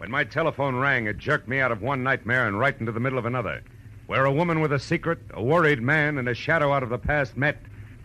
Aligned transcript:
When 0.00 0.10
my 0.10 0.24
telephone 0.24 0.76
rang, 0.76 1.06
it 1.06 1.18
jerked 1.18 1.46
me 1.46 1.60
out 1.60 1.70
of 1.70 1.82
one 1.82 2.02
nightmare 2.02 2.48
and 2.48 2.58
right 2.58 2.74
into 2.80 2.90
the 2.90 3.00
middle 3.00 3.18
of 3.18 3.26
another, 3.26 3.60
where 4.06 4.24
a 4.24 4.32
woman 4.32 4.60
with 4.60 4.72
a 4.72 4.78
secret, 4.78 5.18
a 5.34 5.42
worried 5.42 5.82
man, 5.82 6.16
and 6.16 6.26
a 6.26 6.32
shadow 6.32 6.72
out 6.72 6.82
of 6.82 6.88
the 6.88 6.96
past 6.96 7.36
met 7.36 7.58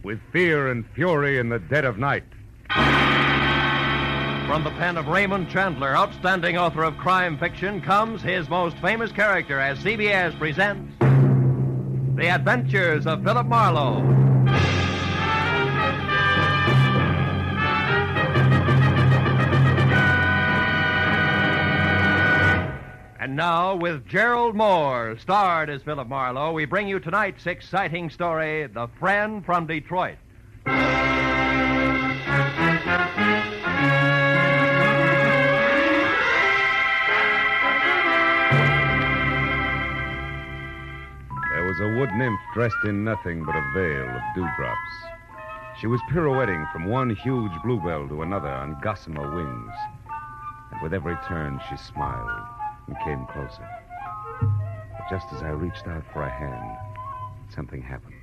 with 0.03 0.19
fear 0.33 0.67
and 0.69 0.85
fury 0.89 1.39
in 1.39 1.47
the 1.47 1.57
dead 1.57 1.85
of 1.85 1.97
night. 1.97 2.25
From 4.45 4.65
the 4.65 4.71
pen 4.71 4.97
of 4.97 5.07
Raymond 5.07 5.49
Chandler, 5.49 5.95
outstanding 5.95 6.57
author 6.57 6.83
of 6.83 6.97
crime 6.97 7.37
fiction, 7.37 7.79
comes 7.79 8.21
his 8.21 8.49
most 8.49 8.77
famous 8.79 9.13
character 9.13 9.57
as 9.57 9.79
CBS 9.79 10.37
presents 10.37 10.93
The 10.99 12.27
Adventures 12.27 13.07
of 13.07 13.23
Philip 13.23 13.47
Marlowe. 13.47 14.34
And 23.25 23.35
now, 23.35 23.75
with 23.75 24.05
Gerald 24.07 24.53
Mohr, 24.55 25.19
starred 25.19 25.67
as 25.71 25.81
Philip 25.81 26.07
Marlowe, 26.07 26.51
we 26.51 26.65
bring 26.65 26.87
you 26.87 26.99
tonight's 26.99 27.47
exciting 27.47 28.11
story 28.11 28.67
The 28.67 28.87
Friend 28.99 29.43
from 29.43 29.65
Detroit. 29.65 30.17
There 30.65 30.75
was 41.63 41.79
a 41.79 41.97
wood 41.97 42.11
nymph 42.13 42.39
dressed 42.53 42.75
in 42.83 43.03
nothing 43.03 43.43
but 43.43 43.55
a 43.55 43.71
veil 43.73 44.07
of 44.07 44.21
dewdrops. 44.35 44.77
She 45.81 45.87
was 45.87 45.99
pirouetting 46.11 46.67
from 46.71 46.85
one 46.85 47.09
huge 47.09 47.53
bluebell 47.63 48.07
to 48.09 48.21
another 48.21 48.49
on 48.49 48.79
gossamer 48.83 49.33
wings. 49.35 49.73
And 50.71 50.79
with 50.83 50.93
every 50.93 51.17
turn, 51.27 51.59
she 51.67 51.75
smiled 51.75 52.54
and 52.87 52.97
came 53.03 53.25
closer. 53.27 53.67
But 54.39 55.09
just 55.09 55.25
as 55.33 55.41
I 55.41 55.49
reached 55.49 55.87
out 55.87 56.03
for 56.11 56.23
a 56.23 56.29
hand, 56.29 56.77
something 57.53 57.81
happened. 57.81 58.15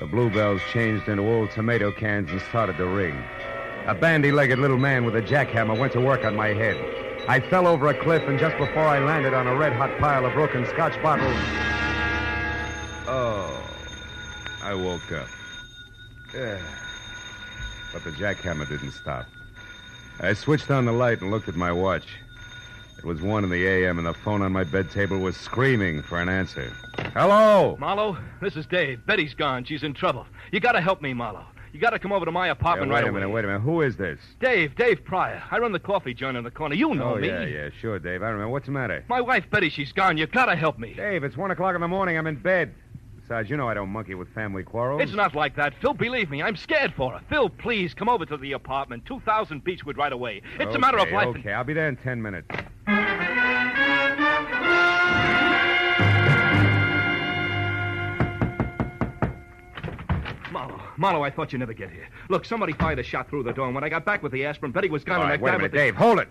The 0.00 0.06
bluebells 0.06 0.60
changed 0.72 1.08
into 1.08 1.22
old 1.22 1.50
tomato 1.52 1.92
cans 1.92 2.30
and 2.30 2.40
started 2.42 2.76
to 2.78 2.86
ring. 2.86 3.16
A 3.86 3.94
bandy 3.94 4.32
legged 4.32 4.58
little 4.58 4.78
man 4.78 5.04
with 5.04 5.16
a 5.16 5.22
jackhammer 5.22 5.78
went 5.78 5.92
to 5.92 6.00
work 6.00 6.24
on 6.24 6.34
my 6.34 6.48
head. 6.48 6.76
I 7.28 7.38
fell 7.38 7.68
over 7.68 7.88
a 7.88 7.94
cliff, 7.94 8.22
and 8.26 8.38
just 8.38 8.56
before 8.56 8.82
I 8.82 8.98
landed 8.98 9.32
on 9.32 9.46
a 9.46 9.54
red 9.54 9.72
hot 9.72 9.96
pile 9.98 10.26
of 10.26 10.32
broken 10.32 10.66
scotch 10.66 11.00
bottles. 11.02 11.36
Oh, 13.06 13.62
I 14.60 14.74
woke 14.74 15.12
up. 15.12 15.28
Yeah. 16.34 16.58
But 17.92 18.02
the 18.04 18.10
jackhammer 18.10 18.68
didn't 18.68 18.92
stop. 18.92 19.26
I 20.18 20.32
switched 20.32 20.70
on 20.70 20.84
the 20.84 20.92
light 20.92 21.20
and 21.20 21.30
looked 21.30 21.48
at 21.48 21.54
my 21.54 21.70
watch. 21.70 22.06
It 23.02 23.06
was 23.06 23.20
1 23.20 23.42
in 23.42 23.50
the 23.50 23.66
a.m., 23.66 23.98
and 23.98 24.06
the 24.06 24.14
phone 24.14 24.42
on 24.42 24.52
my 24.52 24.62
bed 24.62 24.88
table 24.92 25.18
was 25.18 25.36
screaming 25.36 26.02
for 26.02 26.20
an 26.20 26.28
answer. 26.28 26.72
Hello? 27.14 27.76
Marlowe, 27.80 28.16
this 28.40 28.54
is 28.54 28.64
Dave. 28.66 29.04
Betty's 29.04 29.34
gone. 29.34 29.64
She's 29.64 29.82
in 29.82 29.92
trouble. 29.92 30.24
You 30.52 30.60
gotta 30.60 30.80
help 30.80 31.02
me, 31.02 31.12
Marlowe. 31.12 31.44
You 31.72 31.80
gotta 31.80 31.98
come 31.98 32.12
over 32.12 32.24
to 32.26 32.30
my 32.30 32.48
apartment 32.48 32.90
Yeah, 32.90 32.94
wait 32.94 33.00
right 33.00 33.06
a 33.06 33.10
away. 33.10 33.20
minute, 33.20 33.30
wait 33.30 33.44
a 33.44 33.48
minute. 33.48 33.62
Who 33.62 33.80
is 33.80 33.96
this? 33.96 34.20
Dave, 34.38 34.76
Dave 34.76 35.04
Pryor. 35.04 35.42
I 35.50 35.58
run 35.58 35.72
the 35.72 35.80
coffee 35.80 36.14
joint 36.14 36.36
on 36.36 36.44
the 36.44 36.50
corner. 36.52 36.76
You 36.76 36.94
know 36.94 37.14
oh, 37.14 37.16
me. 37.16 37.26
yeah, 37.26 37.44
yeah, 37.44 37.70
sure, 37.80 37.98
Dave. 37.98 38.22
I 38.22 38.26
remember. 38.26 38.50
What's 38.50 38.66
the 38.66 38.72
matter? 38.72 39.04
My 39.08 39.20
wife 39.20 39.50
Betty, 39.50 39.68
she's 39.70 39.90
gone. 39.90 40.16
You 40.16 40.26
gotta 40.26 40.54
help 40.54 40.78
me. 40.78 40.94
Dave, 40.94 41.24
it's 41.24 41.36
1 41.36 41.50
o'clock 41.50 41.74
in 41.74 41.80
the 41.80 41.88
morning. 41.88 42.16
I'm 42.16 42.26
in 42.28 42.36
bed. 42.36 42.72
Besides, 43.32 43.48
you 43.48 43.56
know 43.56 43.66
I 43.66 43.72
don't 43.72 43.88
monkey 43.88 44.14
with 44.14 44.28
family 44.34 44.62
quarrels. 44.62 45.00
It's 45.00 45.14
not 45.14 45.34
like 45.34 45.56
that, 45.56 45.72
Phil. 45.80 45.94
Believe 45.94 46.28
me, 46.28 46.42
I'm 46.42 46.54
scared 46.54 46.92
for 46.92 47.12
her. 47.12 47.20
Phil, 47.30 47.48
please 47.48 47.94
come 47.94 48.10
over 48.10 48.26
to 48.26 48.36
the 48.36 48.52
apartment, 48.52 49.06
2000 49.06 49.64
Beechwood, 49.64 49.96
right 49.96 50.12
away. 50.12 50.42
It's 50.60 50.74
a 50.74 50.78
matter 50.78 50.98
of 50.98 51.04
Okay, 51.04 51.14
life. 51.16 51.26
and- 51.28 51.36
Okay, 51.38 51.52
I'll 51.54 51.64
be 51.64 51.72
there 51.72 51.88
in 51.88 51.96
10 51.96 52.20
minutes. 52.20 52.48
Marlowe, 60.50 60.80
Marlowe, 60.98 61.22
I 61.22 61.30
thought 61.30 61.52
you'd 61.52 61.60
never 61.60 61.72
get 61.72 61.90
here. 61.90 62.08
Look, 62.28 62.44
somebody 62.44 62.74
fired 62.74 62.98
a 62.98 63.02
shot 63.02 63.28
through 63.28 63.44
the 63.44 63.52
door, 63.52 63.66
and 63.66 63.74
when 63.74 63.84
I 63.84 63.88
got 63.88 64.04
back 64.04 64.22
with 64.22 64.32
the 64.32 64.44
aspirin, 64.44 64.72
Betty 64.72 64.90
was 64.90 65.02
gone, 65.04 65.16
All 65.16 65.22
and 65.22 65.30
right, 65.30 65.38
that 65.40 65.44
wait 65.44 65.54
a 65.54 65.58
minute, 65.58 65.72
the- 65.72 65.78
Dave. 65.78 65.96
Hold 65.96 66.18
it. 66.18 66.28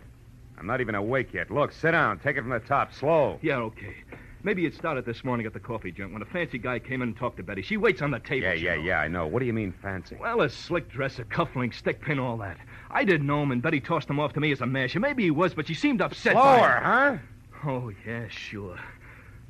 I'm 0.59 0.67
not 0.67 0.79
even 0.79 0.93
awake 0.93 1.33
yet. 1.33 1.49
Look, 1.49 1.71
sit 1.71 1.91
down. 1.91 2.19
Take 2.19 2.37
it 2.37 2.41
from 2.41 2.51
the 2.51 2.59
top. 2.59 2.93
Slow. 2.93 3.39
Yeah, 3.41 3.57
okay. 3.57 3.95
Maybe 4.43 4.65
it 4.65 4.73
started 4.73 5.05
this 5.05 5.23
morning 5.23 5.45
at 5.45 5.53
the 5.53 5.59
coffee 5.59 5.91
joint 5.91 6.13
when 6.13 6.21
a 6.23 6.25
fancy 6.25 6.57
guy 6.57 6.79
came 6.79 7.03
in 7.03 7.09
and 7.09 7.17
talked 7.17 7.37
to 7.37 7.43
Betty. 7.43 7.61
She 7.61 7.77
waits 7.77 8.01
on 8.01 8.09
the 8.09 8.19
table. 8.19 8.47
Yeah, 8.47 8.53
yeah, 8.53 8.75
know. 8.75 8.81
yeah, 8.81 8.99
I 8.99 9.07
know. 9.07 9.27
What 9.27 9.39
do 9.39 9.45
you 9.45 9.53
mean 9.53 9.71
fancy? 9.81 10.17
Well, 10.19 10.41
a 10.41 10.49
slick 10.49 10.89
dress, 10.89 11.19
a 11.19 11.23
cufflink, 11.23 11.75
stick 11.75 12.01
pin, 12.01 12.17
all 12.17 12.37
that. 12.37 12.57
I 12.89 13.03
didn't 13.03 13.27
know 13.27 13.43
him, 13.43 13.51
and 13.51 13.61
Betty 13.61 13.79
tossed 13.79 14.09
him 14.09 14.19
off 14.19 14.33
to 14.33 14.39
me 14.39 14.51
as 14.51 14.61
a 14.61 14.65
masher. 14.65 14.99
Maybe 14.99 15.23
he 15.23 15.31
was, 15.31 15.53
but 15.53 15.67
she 15.67 15.75
seemed 15.75 16.01
upset. 16.01 16.33
by 16.33 16.57
Slower, 16.57 16.81
huh? 16.83 17.17
Oh, 17.63 17.91
yeah, 18.05 18.27
sure. 18.29 18.79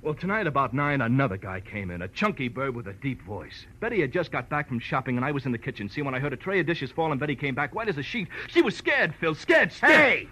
Well, 0.02 0.14
tonight 0.16 0.48
about 0.48 0.74
nine, 0.74 1.00
another 1.00 1.38
guy 1.38 1.62
came 1.62 1.92
in, 1.92 2.02
a 2.02 2.08
chunky 2.08 2.50
bird 2.50 2.76
with 2.76 2.88
a 2.88 2.94
deep 2.94 3.22
voice. 3.22 3.68
Betty 3.80 4.02
had 4.02 4.12
just 4.12 4.32
got 4.32 4.50
back 4.50 4.68
from 4.68 4.80
shopping, 4.80 5.16
and 5.16 5.24
I 5.24 5.32
was 5.32 5.46
in 5.46 5.52
the 5.52 5.58
kitchen. 5.58 5.88
See, 5.90 6.02
when 6.02 6.16
I 6.16 6.20
heard 6.20 6.34
a 6.34 6.38
tray 6.38 6.60
of 6.60 6.66
dishes 6.66 6.92
fall 6.92 7.12
and 7.12 7.20
Betty 7.20 7.36
came 7.36 7.56
back, 7.56 7.74
white 7.74 7.88
as 7.88 7.98
a 7.98 8.04
sheet, 8.04 8.28
she 8.48 8.62
was 8.62 8.76
scared, 8.76 9.14
Phil, 9.20 9.36
scared, 9.36 9.72
stiff. 9.72 9.90
Hey! 9.90 10.28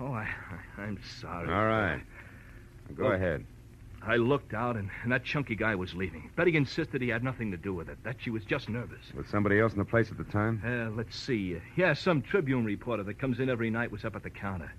Oh, 0.00 0.06
I, 0.06 0.26
I, 0.78 0.82
I'm 0.82 0.98
sorry. 1.20 1.52
All 1.52 1.66
right. 1.66 2.00
Go 2.96 3.06
ahead. 3.06 3.44
I 4.06 4.16
looked 4.16 4.52
out, 4.52 4.76
and, 4.76 4.90
and 5.02 5.10
that 5.12 5.24
chunky 5.24 5.54
guy 5.54 5.74
was 5.74 5.94
leaving. 5.94 6.30
Betty 6.36 6.54
insisted 6.56 7.00
he 7.00 7.08
had 7.08 7.24
nothing 7.24 7.50
to 7.52 7.56
do 7.56 7.72
with 7.72 7.88
it, 7.88 7.96
that 8.04 8.16
she 8.18 8.28
was 8.30 8.44
just 8.44 8.68
nervous. 8.68 9.00
Was 9.16 9.26
somebody 9.28 9.58
else 9.58 9.72
in 9.72 9.78
the 9.78 9.84
place 9.84 10.10
at 10.10 10.18
the 10.18 10.24
time? 10.24 10.62
Uh, 10.64 10.90
let's 10.94 11.16
see. 11.16 11.58
Yeah, 11.76 11.94
some 11.94 12.20
Tribune 12.20 12.64
reporter 12.66 13.02
that 13.04 13.18
comes 13.18 13.40
in 13.40 13.48
every 13.48 13.70
night 13.70 13.90
was 13.90 14.04
up 14.04 14.14
at 14.14 14.22
the 14.22 14.30
counter. 14.30 14.70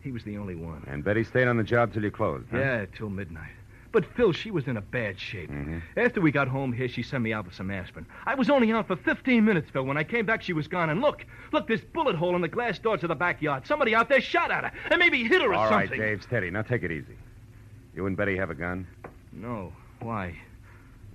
He 0.00 0.10
was 0.10 0.24
the 0.24 0.36
only 0.36 0.56
one. 0.56 0.84
And 0.88 1.04
Betty 1.04 1.22
stayed 1.22 1.46
on 1.46 1.56
the 1.56 1.62
job 1.62 1.92
till 1.92 2.02
you 2.02 2.10
closed, 2.10 2.46
huh? 2.50 2.58
Yeah, 2.58 2.86
till 2.92 3.08
midnight. 3.08 3.52
But 3.92 4.06
Phil, 4.06 4.32
she 4.32 4.50
was 4.50 4.66
in 4.66 4.78
a 4.78 4.80
bad 4.80 5.20
shape. 5.20 5.50
Mhm. 5.50 5.82
After 5.98 6.20
we 6.20 6.32
got 6.32 6.48
home 6.48 6.72
here, 6.72 6.88
she 6.88 7.02
sent 7.02 7.22
me 7.22 7.32
out 7.32 7.46
for 7.46 7.52
some 7.52 7.70
aspirin. 7.70 8.06
I 8.24 8.34
was 8.34 8.48
only 8.48 8.72
out 8.72 8.86
for 8.88 8.96
15 8.96 9.44
minutes, 9.44 9.70
Phil. 9.70 9.84
When 9.84 9.98
I 9.98 10.02
came 10.02 10.24
back, 10.24 10.42
she 10.42 10.54
was 10.54 10.66
gone. 10.66 10.88
And 10.90 11.02
look, 11.02 11.24
look, 11.52 11.68
this 11.68 11.82
bullet 11.82 12.16
hole 12.16 12.34
in 12.34 12.40
the 12.40 12.48
glass 12.48 12.78
door 12.78 12.96
to 12.96 13.06
the 13.06 13.14
backyard. 13.14 13.66
Somebody 13.66 13.94
out 13.94 14.08
there 14.08 14.22
shot 14.22 14.50
at 14.50 14.64
her, 14.64 14.72
and 14.90 14.98
maybe 14.98 15.22
hit 15.24 15.42
her 15.42 15.48
or 15.50 15.54
All 15.54 15.64
right, 15.70 15.82
something. 15.82 16.00
All 16.00 16.06
right, 16.06 16.12
Dave, 16.16 16.22
steady. 16.22 16.50
Now 16.50 16.62
take 16.62 16.82
it 16.82 16.90
easy. 16.90 17.14
You 17.94 18.06
and 18.06 18.16
Betty 18.16 18.36
have 18.36 18.50
a 18.50 18.54
gun? 18.54 18.86
No, 19.32 19.72
why? 20.00 20.36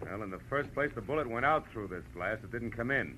Well, 0.01 0.21
in 0.21 0.29
the 0.29 0.39
first 0.49 0.73
place, 0.73 0.91
the 0.93 1.01
bullet 1.01 1.29
went 1.29 1.45
out 1.45 1.65
through 1.71 1.88
this 1.88 2.03
glass. 2.13 2.38
It 2.43 2.51
didn't 2.51 2.71
come 2.71 2.91
in. 2.91 3.17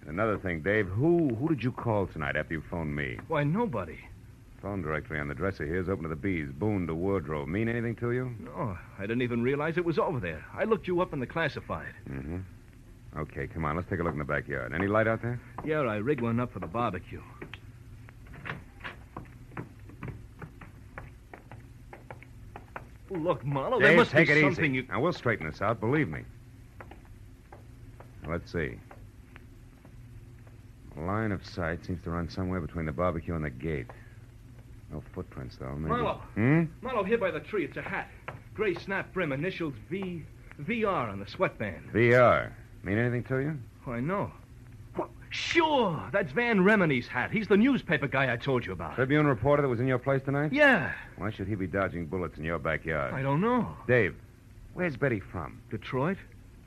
And 0.00 0.10
another 0.10 0.38
thing, 0.38 0.60
Dave, 0.60 0.86
who 0.86 1.34
who 1.34 1.48
did 1.48 1.64
you 1.64 1.72
call 1.72 2.06
tonight 2.06 2.36
after 2.36 2.54
you 2.54 2.62
phoned 2.70 2.94
me? 2.94 3.18
Why, 3.28 3.42
nobody. 3.42 3.98
Phone 4.62 4.82
directory 4.82 5.20
on 5.20 5.28
the 5.28 5.34
dresser 5.34 5.66
here 5.66 5.80
is 5.80 5.88
open 5.88 6.04
to 6.04 6.08
the 6.08 6.16
bees. 6.16 6.48
Boone 6.58 6.86
to 6.86 6.94
wardrobe. 6.94 7.48
Mean 7.48 7.68
anything 7.68 7.96
to 7.96 8.12
you? 8.12 8.34
No, 8.40 8.78
I 8.98 9.02
didn't 9.02 9.22
even 9.22 9.42
realize 9.42 9.76
it 9.76 9.84
was 9.84 9.98
over 9.98 10.20
there. 10.20 10.44
I 10.54 10.64
looked 10.64 10.86
you 10.86 11.00
up 11.02 11.12
in 11.12 11.20
the 11.20 11.26
classified. 11.26 11.94
Mm-hmm. 12.08 12.38
Okay, 13.18 13.46
come 13.46 13.64
on. 13.64 13.76
Let's 13.76 13.88
take 13.90 14.00
a 14.00 14.02
look 14.02 14.12
in 14.14 14.18
the 14.18 14.24
backyard. 14.24 14.72
Any 14.74 14.86
light 14.86 15.06
out 15.06 15.22
there? 15.22 15.38
Yeah, 15.64 15.80
I 15.80 15.96
rigged 15.96 16.22
one 16.22 16.40
up 16.40 16.52
for 16.52 16.60
the 16.60 16.66
barbecue. 16.66 17.20
Look, 23.14 23.44
Marlowe, 23.44 23.80
there 23.80 23.96
must 23.96 24.10
take 24.10 24.28
be 24.28 24.34
it 24.34 24.40
something 24.42 24.74
easy. 24.74 24.84
you. 24.84 24.88
Now, 24.88 25.00
we'll 25.00 25.12
straighten 25.12 25.46
this 25.48 25.62
out, 25.62 25.80
believe 25.80 26.08
me. 26.08 26.22
Let's 28.28 28.50
see. 28.52 28.74
The 30.96 31.02
line 31.02 31.32
of 31.32 31.44
sight 31.44 31.84
seems 31.84 32.02
to 32.04 32.10
run 32.10 32.28
somewhere 32.28 32.60
between 32.60 32.86
the 32.86 32.92
barbecue 32.92 33.34
and 33.34 33.44
the 33.44 33.50
gate. 33.50 33.86
No 34.92 35.02
footprints, 35.14 35.56
though. 35.56 35.74
Maybe... 35.74 35.90
Marlowe. 35.90 36.20
Hmm? 36.34 36.64
Marlowe, 36.82 37.04
here 37.04 37.18
by 37.18 37.30
the 37.30 37.40
tree, 37.40 37.64
it's 37.64 37.76
a 37.76 37.82
hat. 37.82 38.08
Gray 38.54 38.74
snap 38.74 39.12
brim, 39.12 39.32
initials 39.32 39.74
V. 39.90 40.24
VR 40.62 41.10
on 41.10 41.18
the 41.18 41.26
sweatband. 41.26 41.90
VR. 41.92 42.52
Mean 42.84 42.98
anything 42.98 43.24
to 43.24 43.38
you? 43.38 43.58
I 43.86 44.00
know. 44.00 44.18
Well, 44.20 44.32
sure, 45.34 46.00
that's 46.12 46.32
Van 46.32 46.60
Remini's 46.60 47.06
hat. 47.08 47.30
He's 47.30 47.48
the 47.48 47.56
newspaper 47.56 48.06
guy 48.06 48.32
I 48.32 48.36
told 48.36 48.64
you 48.64 48.72
about. 48.72 48.94
Tribune 48.94 49.26
reporter 49.26 49.62
that 49.62 49.68
was 49.68 49.80
in 49.80 49.86
your 49.86 49.98
place 49.98 50.22
tonight? 50.22 50.52
Yeah, 50.52 50.92
Why 51.16 51.30
should 51.30 51.48
he 51.48 51.54
be 51.54 51.66
dodging 51.66 52.06
bullets 52.06 52.38
in 52.38 52.44
your 52.44 52.58
backyard? 52.58 53.12
I 53.14 53.22
don't 53.22 53.40
know. 53.40 53.76
Dave, 53.86 54.14
where's 54.74 54.96
Betty 54.96 55.20
from? 55.20 55.60
Detroit? 55.70 56.16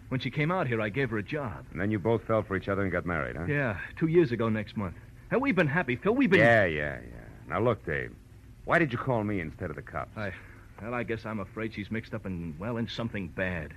When 0.09 0.19
she 0.19 0.29
came 0.29 0.51
out 0.51 0.67
here, 0.67 0.81
I 0.81 0.89
gave 0.89 1.09
her 1.09 1.17
a 1.17 1.23
job. 1.23 1.65
And 1.71 1.81
then 1.81 1.91
you 1.91 1.99
both 1.99 2.23
fell 2.23 2.41
for 2.43 2.55
each 2.55 2.69
other 2.69 2.81
and 2.81 2.91
got 2.91 3.05
married, 3.05 3.35
huh? 3.35 3.45
Yeah, 3.47 3.77
two 3.97 4.07
years 4.07 4.31
ago 4.31 4.47
next 4.49 4.77
month. 4.77 4.95
And 5.31 5.41
we've 5.41 5.55
been 5.55 5.67
happy, 5.67 5.95
Phil. 5.97 6.13
We've 6.15 6.29
been. 6.29 6.39
Yeah, 6.39 6.65
yeah, 6.65 6.99
yeah. 7.01 7.49
Now, 7.49 7.59
look, 7.59 7.85
Dave. 7.85 8.13
Why 8.65 8.79
did 8.79 8.91
you 8.91 8.97
call 8.97 9.23
me 9.23 9.39
instead 9.41 9.69
of 9.69 9.75
the 9.75 9.81
cops? 9.81 10.15
I, 10.17 10.31
well, 10.81 10.93
I 10.93 11.03
guess 11.03 11.25
I'm 11.25 11.39
afraid 11.39 11.73
she's 11.73 11.91
mixed 11.91 12.13
up 12.13 12.25
in, 12.25 12.55
well, 12.59 12.77
in 12.77 12.87
something 12.87 13.27
bad. 13.29 13.73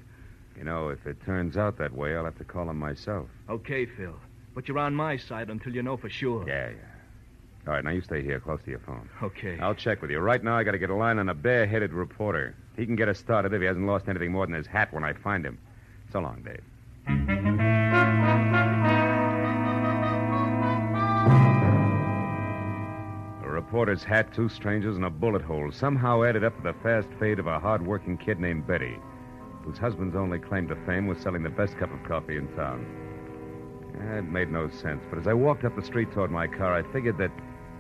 You 0.57 0.65
know, 0.65 0.89
if 0.89 1.07
it 1.07 1.17
turns 1.25 1.57
out 1.57 1.79
that 1.79 1.93
way, 1.93 2.17
I'll 2.17 2.25
have 2.25 2.39
to 2.39 2.45
call 2.45 2.69
him 2.69 2.79
myself. 2.79 3.27
Okay, 3.49 3.87
Phil. 3.87 4.15
But 4.55 4.69
you're 4.69 4.79
on 4.79 4.94
my 4.94 5.17
side 5.17 5.49
until 5.50 5.75
you 5.75 5.82
know 5.82 5.97
for 5.97 6.11
sure. 6.11 6.44
Yeah, 6.47 6.70
yeah. 6.70 6.76
All 7.67 7.75
right, 7.75 7.85
now 7.85 7.91
you 7.91 8.00
stay 8.00 8.23
here 8.23 8.41
close 8.41 8.62
to 8.64 8.70
your 8.70 8.81
phone. 8.81 9.08
Okay. 9.23 9.58
I'll 9.61 9.75
check 9.75 10.00
with 10.00 10.11
you. 10.11 10.19
Right 10.19 10.43
now, 10.43 10.56
I 10.56 10.64
got 10.64 10.73
to 10.73 10.79
get 10.79 10.91
a 10.91 10.94
line 10.94 11.19
on 11.19 11.29
a 11.29 11.35
bare-headed 11.35 11.93
reporter. 11.93 12.55
He 12.76 12.87
can 12.87 12.97
get 12.97 13.08
us 13.08 13.19
started 13.19 13.52
if 13.52 13.61
he 13.61 13.67
hasn't 13.67 13.87
lost 13.87 14.08
anything 14.08 14.32
more 14.32 14.47
than 14.47 14.55
his 14.55 14.67
hat 14.67 14.93
when 14.93 15.05
I 15.05 15.12
find 15.12 15.44
him. 15.44 15.58
So 16.11 16.20
long, 16.20 16.43
Dave. 16.43 16.62
A 23.44 23.49
reporter's 23.49 24.02
hat, 24.02 24.32
two 24.35 24.49
strangers, 24.49 24.97
and 24.97 25.05
a 25.05 25.11
bullet 25.11 25.43
hole 25.43 25.70
somehow 25.70 26.25
added 26.25 26.44
up 26.44 26.56
to 26.56 26.62
the 26.62 26.75
fast 26.82 27.08
fate 27.19 27.38
of 27.38 27.47
a 27.47 27.61
hard-working 27.61 28.17
kid 28.19 28.41
named 28.41 28.67
Betty, 28.67 28.97
whose 29.62 29.79
husband's 29.79 30.17
only 30.17 30.38
claim 30.38 30.67
to 30.69 30.76
fame 30.87 31.06
was 31.06 31.19
selling 31.19 31.43
the 31.43 31.50
best 31.50 31.76
cup 31.76 31.93
of 31.93 32.02
coffee 32.05 32.37
in 32.38 32.49
town. 32.56 32.87
Eh, 34.00 34.19
it 34.19 34.25
made 34.25 34.50
no 34.50 34.69
sense, 34.70 35.05
but 35.11 35.19
as 35.19 35.26
I 35.26 35.35
walked 35.35 35.64
up 35.64 35.76
the 35.76 35.82
street 35.85 36.11
toward 36.12 36.31
my 36.31 36.47
car, 36.47 36.75
I 36.75 36.82
figured 36.93 37.19
that 37.19 37.31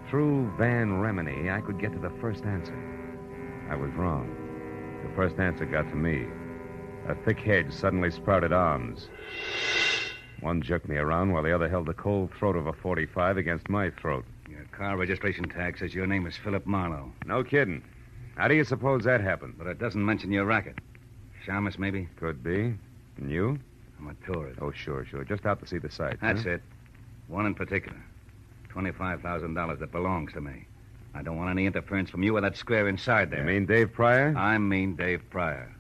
through 0.08 0.50
Van 0.58 0.88
Remini, 1.00 1.50
I 1.50 1.60
could 1.60 1.78
get 1.80 1.92
to 1.92 1.98
the 1.98 2.10
first 2.20 2.44
answer. 2.44 2.76
I 3.70 3.76
was 3.76 3.90
wrong. 3.92 4.28
The 5.06 5.14
first 5.14 5.38
answer 5.38 5.64
got 5.64 5.88
to 5.88 5.94
me. 5.96 6.26
A 7.08 7.14
thick 7.24 7.38
hedge 7.40 7.72
suddenly 7.72 8.10
sprouted 8.10 8.52
arms. 8.52 9.08
One 10.40 10.62
jerked 10.62 10.88
me 10.88 10.96
around 10.96 11.32
while 11.32 11.42
the 11.42 11.54
other 11.54 11.68
held 11.68 11.86
the 11.86 11.94
cold 11.94 12.30
throat 12.38 12.56
of 12.56 12.66
a 12.66 12.72
45 12.72 13.36
against 13.36 13.68
my 13.68 13.90
throat. 13.90 14.24
Your 14.48 14.64
car 14.72 14.96
registration 14.96 15.48
tag 15.48 15.78
says 15.78 15.94
your 15.94 16.06
name 16.06 16.26
is 16.26 16.36
Philip 16.36 16.66
Marlowe, 16.66 17.12
No 17.26 17.44
kidding. 17.44 17.82
How 18.36 18.48
do 18.48 18.54
you 18.54 18.64
suppose 18.64 19.04
that 19.04 19.20
happened? 19.20 19.54
but 19.58 19.66
it 19.66 19.78
doesn't 19.78 20.04
mention 20.04 20.32
your 20.32 20.44
racket. 20.46 20.78
Shamus, 21.46 21.78
maybe? 21.78 22.08
Could 22.16 22.42
be. 22.42 22.74
And 23.16 23.30
you? 23.30 23.58
I'm 24.00 24.08
a 24.08 24.32
tourist. 24.32 24.58
Oh, 24.62 24.70
sure, 24.70 25.04
sure. 25.04 25.24
Just 25.24 25.44
out 25.44 25.60
to 25.60 25.66
see 25.66 25.78
the 25.78 25.90
sights. 25.90 26.18
That's 26.22 26.44
huh? 26.44 26.50
it. 26.50 26.62
One 27.28 27.46
in 27.46 27.54
particular. 27.54 28.02
$25,000 28.74 29.78
that 29.78 29.92
belongs 29.92 30.32
to 30.32 30.40
me. 30.40 30.64
I 31.14 31.22
don't 31.22 31.36
want 31.36 31.50
any 31.50 31.66
interference 31.66 32.08
from 32.08 32.22
you 32.22 32.36
or 32.36 32.40
that 32.40 32.56
square 32.56 32.88
inside 32.88 33.30
there. 33.30 33.40
You 33.40 33.46
mean 33.46 33.66
Dave 33.66 33.92
Pryor? 33.92 34.34
I 34.36 34.58
mean 34.58 34.94
Dave 34.94 35.22
Pryor. 35.28 35.74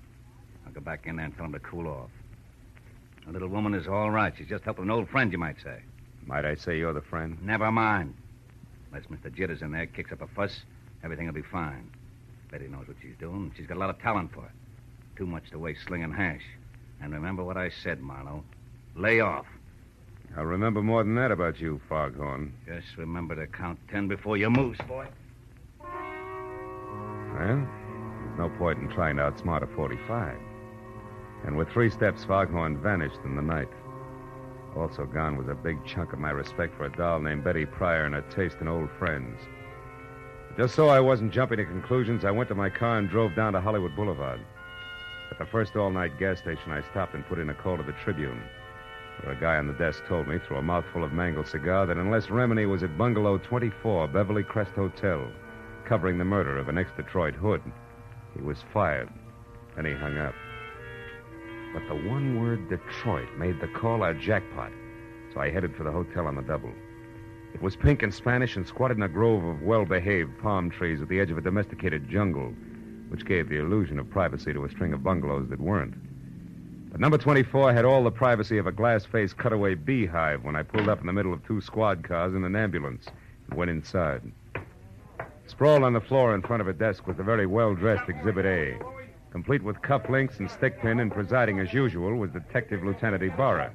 I'll 0.66 0.72
go 0.72 0.80
back 0.80 1.06
in 1.06 1.16
there 1.16 1.26
and 1.26 1.36
tell 1.36 1.46
him 1.46 1.52
to 1.52 1.60
cool 1.60 1.86
off. 1.86 2.10
The 3.26 3.32
little 3.32 3.48
woman 3.48 3.74
is 3.74 3.86
all 3.86 4.10
right. 4.10 4.34
She's 4.36 4.48
just 4.48 4.64
helping 4.64 4.84
an 4.84 4.90
old 4.90 5.08
friend, 5.08 5.30
you 5.30 5.38
might 5.38 5.60
say. 5.62 5.80
Might 6.26 6.44
I 6.44 6.56
say 6.56 6.78
you're 6.78 6.92
the 6.92 7.00
friend? 7.00 7.38
Never 7.42 7.70
mind. 7.70 8.14
Unless 8.92 9.06
Mr. 9.06 9.32
Jitters 9.32 9.62
in 9.62 9.70
there 9.70 9.86
kicks 9.86 10.10
up 10.10 10.20
a 10.20 10.26
fuss, 10.26 10.60
everything 11.04 11.26
will 11.26 11.32
be 11.32 11.42
fine. 11.42 11.90
Betty 12.50 12.66
knows 12.66 12.88
what 12.88 12.96
she's 13.00 13.16
doing. 13.18 13.52
She's 13.56 13.66
got 13.66 13.76
a 13.76 13.80
lot 13.80 13.90
of 13.90 14.00
talent 14.00 14.32
for 14.32 14.44
it. 14.44 14.50
Too 15.16 15.26
much 15.26 15.50
to 15.50 15.58
waste 15.58 15.82
slinging 15.86 16.12
hash. 16.12 16.42
And 17.02 17.12
remember 17.12 17.42
what 17.42 17.56
I 17.56 17.70
said, 17.70 18.00
Marlowe. 18.00 18.44
Lay 18.96 19.20
off. 19.20 19.46
I'll 20.36 20.44
remember 20.44 20.82
more 20.82 21.02
than 21.02 21.14
that 21.16 21.32
about 21.32 21.60
you, 21.60 21.80
Foghorn. 21.88 22.52
Just 22.66 22.96
remember 22.96 23.34
to 23.34 23.46
count 23.46 23.78
ten 23.90 24.06
before 24.06 24.36
you 24.36 24.50
move, 24.50 24.78
boy. 24.86 25.08
Well, 27.34 27.66
there's 27.66 28.38
no 28.38 28.48
point 28.58 28.78
in 28.78 28.88
trying 28.90 29.16
to 29.16 29.22
outsmart 29.22 29.62
a 29.62 29.66
45. 29.74 30.38
And 31.46 31.56
with 31.56 31.68
three 31.70 31.90
steps, 31.90 32.24
Foghorn 32.24 32.80
vanished 32.82 33.18
in 33.24 33.34
the 33.34 33.42
night. 33.42 33.68
Also 34.76 35.04
gone 35.04 35.36
was 35.36 35.48
a 35.48 35.54
big 35.54 35.84
chunk 35.84 36.12
of 36.12 36.18
my 36.20 36.30
respect 36.30 36.76
for 36.76 36.84
a 36.84 36.92
doll 36.96 37.18
named 37.18 37.42
Betty 37.42 37.66
Pryor 37.66 38.04
and 38.04 38.14
a 38.14 38.22
taste 38.22 38.58
in 38.60 38.68
old 38.68 38.88
friends. 38.98 39.40
Just 40.56 40.74
so 40.74 40.88
I 40.88 41.00
wasn't 41.00 41.32
jumping 41.32 41.58
to 41.58 41.64
conclusions, 41.64 42.24
I 42.24 42.30
went 42.30 42.48
to 42.50 42.54
my 42.54 42.70
car 42.70 42.98
and 42.98 43.08
drove 43.08 43.34
down 43.34 43.54
to 43.54 43.60
Hollywood 43.60 43.96
Boulevard. 43.96 44.40
At 45.30 45.38
the 45.38 45.46
first 45.46 45.76
all 45.76 45.90
night 45.90 46.18
gas 46.18 46.38
station, 46.38 46.72
I 46.72 46.82
stopped 46.82 47.14
and 47.14 47.26
put 47.26 47.38
in 47.38 47.50
a 47.50 47.54
call 47.54 47.76
to 47.76 47.82
the 47.82 47.92
Tribune. 47.92 48.42
Where 49.22 49.34
a 49.34 49.40
guy 49.40 49.56
on 49.56 49.66
the 49.66 49.74
desk 49.74 50.02
told 50.06 50.26
me, 50.26 50.38
through 50.38 50.56
a 50.56 50.62
mouthful 50.62 51.04
of 51.04 51.12
mangled 51.12 51.46
cigar, 51.46 51.86
that 51.86 51.98
unless 51.98 52.26
Remini 52.26 52.68
was 52.68 52.82
at 52.82 52.96
Bungalow 52.98 53.38
24, 53.38 54.08
Beverly 54.08 54.42
Crest 54.42 54.72
Hotel, 54.72 55.30
covering 55.84 56.18
the 56.18 56.24
murder 56.24 56.58
of 56.58 56.68
an 56.68 56.78
ex 56.78 56.90
Detroit 56.96 57.34
hood, 57.34 57.62
he 58.34 58.42
was 58.42 58.64
fired. 58.72 59.08
Then 59.76 59.84
he 59.84 59.92
hung 59.92 60.18
up. 60.18 60.34
But 61.72 61.86
the 61.86 62.08
one 62.08 62.40
word 62.40 62.68
Detroit 62.68 63.28
made 63.38 63.60
the 63.60 63.68
call 63.68 64.02
a 64.02 64.14
jackpot, 64.14 64.72
so 65.32 65.40
I 65.40 65.50
headed 65.50 65.76
for 65.76 65.84
the 65.84 65.92
hotel 65.92 66.26
on 66.26 66.34
the 66.34 66.42
double. 66.42 66.72
It 67.54 67.62
was 67.62 67.76
pink 67.76 68.02
and 68.02 68.12
Spanish 68.12 68.56
and 68.56 68.66
squatted 68.66 68.96
in 68.96 69.02
a 69.02 69.08
grove 69.08 69.44
of 69.44 69.62
well 69.62 69.84
behaved 69.84 70.38
palm 70.38 70.70
trees 70.70 71.00
at 71.00 71.08
the 71.08 71.20
edge 71.20 71.30
of 71.30 71.38
a 71.38 71.42
domesticated 71.42 72.08
jungle, 72.08 72.54
which 73.10 73.26
gave 73.26 73.48
the 73.48 73.58
illusion 73.58 73.98
of 73.98 74.08
privacy 74.08 74.52
to 74.52 74.64
a 74.64 74.70
string 74.70 74.92
of 74.92 75.02
bungalows 75.02 75.48
that 75.50 75.60
weren't. 75.60 75.94
But 76.90 77.00
number 77.00 77.18
24 77.18 77.72
had 77.72 77.84
all 77.84 78.02
the 78.02 78.10
privacy 78.10 78.58
of 78.58 78.66
a 78.66 78.72
glass 78.72 79.04
faced 79.04 79.36
cutaway 79.36 79.74
beehive 79.74 80.44
when 80.44 80.56
I 80.56 80.62
pulled 80.62 80.88
up 80.88 81.00
in 81.00 81.06
the 81.06 81.12
middle 81.12 81.32
of 81.32 81.44
two 81.46 81.60
squad 81.60 82.02
cars 82.02 82.34
and 82.34 82.44
an 82.44 82.56
ambulance 82.56 83.06
and 83.48 83.58
went 83.58 83.70
inside. 83.70 84.22
Sprawled 85.46 85.82
on 85.82 85.92
the 85.92 86.00
floor 86.00 86.34
in 86.34 86.42
front 86.42 86.60
of 86.60 86.68
a 86.68 86.72
desk 86.72 87.06
was 87.06 87.16
the 87.16 87.22
very 87.22 87.46
well 87.46 87.74
dressed 87.74 88.08
Exhibit 88.08 88.46
A, 88.46 88.78
complete 89.32 89.62
with 89.62 89.82
cufflinks 89.82 90.38
and 90.38 90.48
stickpin, 90.48 91.00
and 91.00 91.12
presiding 91.12 91.58
as 91.58 91.72
usual 91.72 92.14
was 92.14 92.30
Detective 92.30 92.84
Lieutenant 92.84 93.22
Ibarra, 93.22 93.72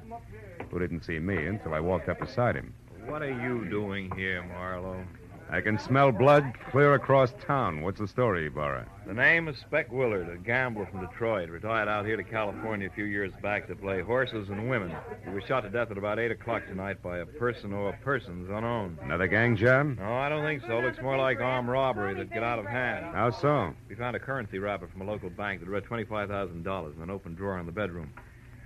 who 0.70 0.78
didn't 0.78 1.04
see 1.04 1.18
me 1.18 1.46
until 1.46 1.74
I 1.74 1.80
walked 1.80 2.08
up 2.08 2.20
beside 2.20 2.54
him. 2.54 2.72
What 3.04 3.22
are 3.22 3.30
you 3.30 3.66
doing 3.68 4.10
here, 4.16 4.42
Marlowe? 4.42 5.04
I 5.50 5.60
can 5.60 5.78
smell 5.78 6.12
blood 6.12 6.54
clear 6.70 6.94
across 6.94 7.32
town. 7.46 7.82
What's 7.82 8.00
the 8.00 8.08
story, 8.08 8.46
Ibarra? 8.46 8.86
The 9.06 9.14
name 9.14 9.46
is 9.46 9.56
Speck 9.58 9.92
Willard, 9.92 10.28
a 10.28 10.36
gambler 10.36 10.84
from 10.86 11.06
Detroit. 11.06 11.48
Retired 11.48 11.88
out 11.88 12.06
here 12.06 12.16
to 12.16 12.24
California 12.24 12.88
a 12.88 12.90
few 12.90 13.04
years 13.04 13.32
back 13.40 13.68
to 13.68 13.76
play 13.76 14.00
horses 14.02 14.48
and 14.48 14.68
women. 14.68 14.92
He 15.22 15.30
was 15.30 15.44
shot 15.44 15.60
to 15.60 15.70
death 15.70 15.92
at 15.92 15.96
about 15.96 16.18
8 16.18 16.32
o'clock 16.32 16.66
tonight 16.66 17.00
by 17.04 17.18
a 17.18 17.26
person 17.26 17.72
or 17.72 17.92
persons 18.02 18.50
unknown. 18.50 18.98
Another 19.00 19.28
gang 19.28 19.56
job? 19.56 19.96
No, 19.96 20.12
I 20.12 20.28
don't 20.28 20.44
think 20.44 20.62
so. 20.66 20.80
Looks 20.80 21.00
more 21.00 21.16
like 21.16 21.38
armed 21.38 21.68
robbery 21.68 22.14
that 22.14 22.32
get 22.32 22.42
out 22.42 22.58
of 22.58 22.66
hand. 22.66 23.14
How 23.14 23.30
so? 23.30 23.74
We 23.88 23.94
found 23.94 24.16
a 24.16 24.18
currency 24.18 24.58
wrapper 24.58 24.88
from 24.88 25.02
a 25.02 25.04
local 25.04 25.30
bank 25.30 25.60
that 25.60 25.68
read 25.68 25.84
$25,000 25.84 26.96
in 26.96 27.02
an 27.02 27.08
open 27.08 27.36
drawer 27.36 27.60
in 27.60 27.66
the 27.66 27.70
bedroom. 27.72 28.12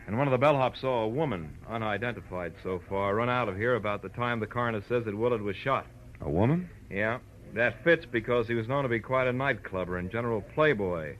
And 0.07 0.17
one 0.17 0.27
of 0.27 0.33
the 0.33 0.45
bellhops 0.45 0.81
saw 0.81 1.05
a 1.05 1.09
woman, 1.09 1.55
unidentified 1.69 2.55
so 2.63 2.81
far, 2.89 3.15
run 3.15 3.29
out 3.29 3.51
of 3.51 3.59
here 3.59 3.75
about 3.75 4.01
the 4.01 4.09
time 4.09 4.41
the 4.41 4.47
coroner 4.47 4.83
says 4.89 5.05
that 5.05 5.15
Willard 5.15 5.43
was 5.43 5.57
shot. 5.57 5.87
A 6.23 6.31
woman? 6.31 6.71
Yeah, 6.91 7.19
that 7.55 7.83
fits 7.85 8.07
because 8.11 8.47
he 8.47 8.55
was 8.55 8.69
known 8.69 8.83
to 8.85 8.89
be 8.89 9.01
quite 9.01 9.27
a 9.27 9.33
nightclubber 9.33 9.99
and 9.99 10.11
general 10.11 10.43
playboy. 10.55 11.17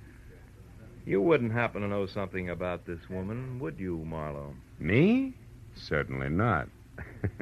You 1.07 1.21
wouldn't 1.21 1.53
happen 1.53 1.83
to 1.83 1.89
know 1.89 2.07
something 2.07 2.51
about 2.51 2.87
this 2.87 3.01
woman, 3.09 3.59
would 3.59 3.79
you, 3.79 3.99
Marlowe? 4.05 4.55
Me? 4.79 5.35
Certainly 5.75 6.29
not. 6.29 6.69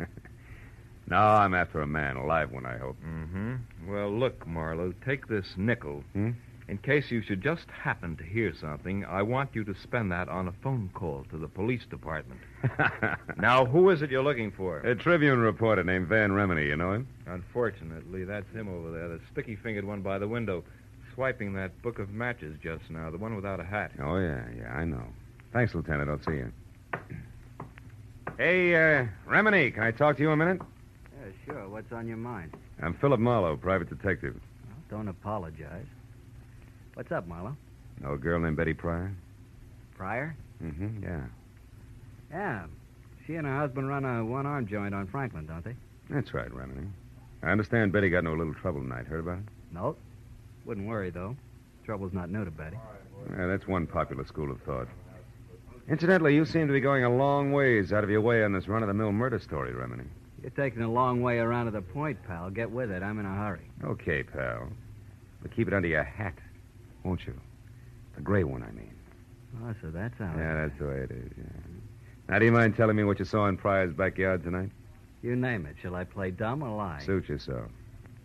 no, 1.08 1.16
I'm 1.16 1.54
after 1.54 1.82
a 1.82 1.86
man, 1.86 2.16
a 2.16 2.24
live 2.24 2.52
one, 2.52 2.66
I 2.66 2.78
hope. 2.78 2.96
Mm-hmm. 3.04 3.56
Well, 3.88 4.10
look, 4.10 4.46
Marlowe, 4.46 4.94
take 5.04 5.26
this 5.26 5.46
nickel. 5.56 6.04
Hmm? 6.12 6.30
In 6.68 6.76
case 6.78 7.10
you 7.10 7.22
should 7.22 7.42
just 7.42 7.64
happen 7.70 8.14
to 8.18 8.22
hear 8.24 8.52
something, 8.54 9.02
I 9.06 9.22
want 9.22 9.50
you 9.54 9.64
to 9.64 9.74
spend 9.82 10.12
that 10.12 10.28
on 10.28 10.48
a 10.48 10.52
phone 10.62 10.90
call 10.92 11.24
to 11.30 11.38
the 11.38 11.48
police 11.48 11.84
department. 11.88 12.40
Now, 13.38 13.64
who 13.64 13.88
is 13.90 14.02
it 14.02 14.10
you're 14.10 14.22
looking 14.22 14.50
for? 14.50 14.80
a 14.80 14.94
Tribune 14.94 15.38
reporter 15.38 15.84
named 15.84 16.08
Van 16.08 16.30
Remini, 16.30 16.66
you 16.66 16.76
know 16.76 16.92
him? 16.92 17.06
Unfortunately, 17.28 18.24
that's 18.24 18.50
him 18.52 18.68
over 18.68 18.90
there, 18.90 19.08
the 19.08 19.20
sticky 19.32 19.56
fingered 19.56 19.84
one 19.84 20.02
by 20.02 20.18
the 20.18 20.26
window, 20.28 20.64
swiping 21.14 21.52
that 21.54 21.80
book 21.82 21.98
of 21.98 22.10
matches 22.10 22.56
just 22.62 22.88
now, 22.90 23.10
the 23.10 23.18
one 23.18 23.34
without 23.36 23.60
a 23.60 23.64
hat. 23.64 23.92
Oh, 24.02 24.16
yeah, 24.18 24.44
yeah, 24.56 24.72
I 24.72 24.84
know. 24.84 25.02
Thanks, 25.52 25.74
Lieutenant. 25.74 26.08
I'll 26.10 26.22
see 26.22 26.38
you. 26.38 26.52
Hey, 28.36 28.72
uh, 28.76 29.04
Remini, 29.26 29.74
can 29.74 29.82
I 29.82 29.90
talk 29.90 30.16
to 30.18 30.22
you 30.22 30.30
a 30.30 30.36
minute? 30.36 30.60
Yeah, 31.20 31.32
sure. 31.44 31.68
What's 31.68 31.90
on 31.92 32.06
your 32.06 32.18
mind? 32.18 32.54
I'm 32.80 32.94
Philip 32.94 33.18
Marlowe, 33.18 33.56
private 33.56 33.88
detective. 33.90 34.34
Well, 34.34 34.76
don't 34.88 35.08
apologize. 35.08 35.86
What's 36.94 37.10
up, 37.10 37.26
Marlowe? 37.26 37.56
Know 38.00 38.12
a 38.12 38.16
girl 38.16 38.38
named 38.38 38.56
Betty 38.56 38.74
Pryor? 38.74 39.12
Pryor? 39.96 40.36
Mm-hmm, 40.62 41.02
yeah. 41.02 41.24
Yeah. 42.30 42.66
She 43.26 43.34
and 43.34 43.44
her 43.44 43.58
husband 43.58 43.88
run 43.88 44.04
a 44.04 44.24
one-arm 44.24 44.68
joint 44.68 44.94
on 44.94 45.08
Franklin, 45.08 45.46
don't 45.46 45.64
they? 45.64 45.74
That's 46.08 46.32
right, 46.32 46.50
Remini. 46.50 46.88
I 47.42 47.50
understand 47.50 47.92
Betty 47.92 48.10
got 48.10 48.18
into 48.18 48.30
a 48.30 48.36
little 48.38 48.54
trouble 48.54 48.80
tonight. 48.80 49.06
Heard 49.06 49.20
about 49.20 49.38
it? 49.38 49.44
Nope. 49.72 49.98
Wouldn't 50.64 50.86
worry, 50.86 51.10
though. 51.10 51.36
Trouble's 51.84 52.12
not 52.12 52.30
new 52.30 52.44
to 52.44 52.50
Betty. 52.50 52.76
Yeah, 53.30 53.46
that's 53.46 53.66
one 53.66 53.86
popular 53.86 54.24
school 54.26 54.50
of 54.50 54.60
thought. 54.62 54.88
Incidentally, 55.88 56.34
you 56.34 56.44
seem 56.44 56.66
to 56.66 56.72
be 56.72 56.80
going 56.80 57.04
a 57.04 57.14
long 57.14 57.52
ways 57.52 57.92
out 57.92 58.04
of 58.04 58.10
your 58.10 58.20
way 58.20 58.44
on 58.44 58.52
this 58.52 58.68
run-of-the-mill 58.68 59.12
murder 59.12 59.38
story, 59.38 59.72
Remini. 59.72 60.06
You're 60.42 60.50
taking 60.50 60.82
a 60.82 60.90
long 60.90 61.22
way 61.22 61.38
around 61.38 61.64
to 61.66 61.70
the 61.70 61.80
point, 61.80 62.18
pal. 62.26 62.50
Get 62.50 62.70
with 62.70 62.90
it. 62.90 63.02
I'm 63.02 63.18
in 63.18 63.26
a 63.26 63.34
hurry. 63.34 63.70
Okay, 63.84 64.22
pal. 64.22 64.68
But 65.40 65.54
keep 65.54 65.66
it 65.68 65.74
under 65.74 65.88
your 65.88 66.04
hat, 66.04 66.34
won't 67.04 67.26
you? 67.26 67.34
The 68.16 68.20
gray 68.20 68.44
one, 68.44 68.62
I 68.62 68.70
mean. 68.72 68.94
Oh, 69.64 69.74
so 69.80 69.90
that's 69.90 70.18
how. 70.18 70.26
it 70.26 70.38
Yeah, 70.38 70.54
that's 70.66 70.78
the 70.78 70.86
way 70.86 70.98
it 70.98 71.10
is, 71.10 71.32
yeah. 71.36 71.44
Now, 72.28 72.38
do 72.38 72.44
you 72.44 72.52
mind 72.52 72.76
telling 72.76 72.96
me 72.96 73.04
what 73.04 73.18
you 73.18 73.24
saw 73.24 73.46
in 73.46 73.56
Pryor's 73.56 73.94
backyard 73.94 74.44
tonight? 74.44 74.70
You 75.22 75.34
name 75.36 75.66
it. 75.66 75.76
Shall 75.82 75.94
I 75.94 76.04
play 76.04 76.30
dumb 76.30 76.62
or 76.62 76.76
lie? 76.76 77.02
Suit 77.04 77.28
yourself. 77.28 77.70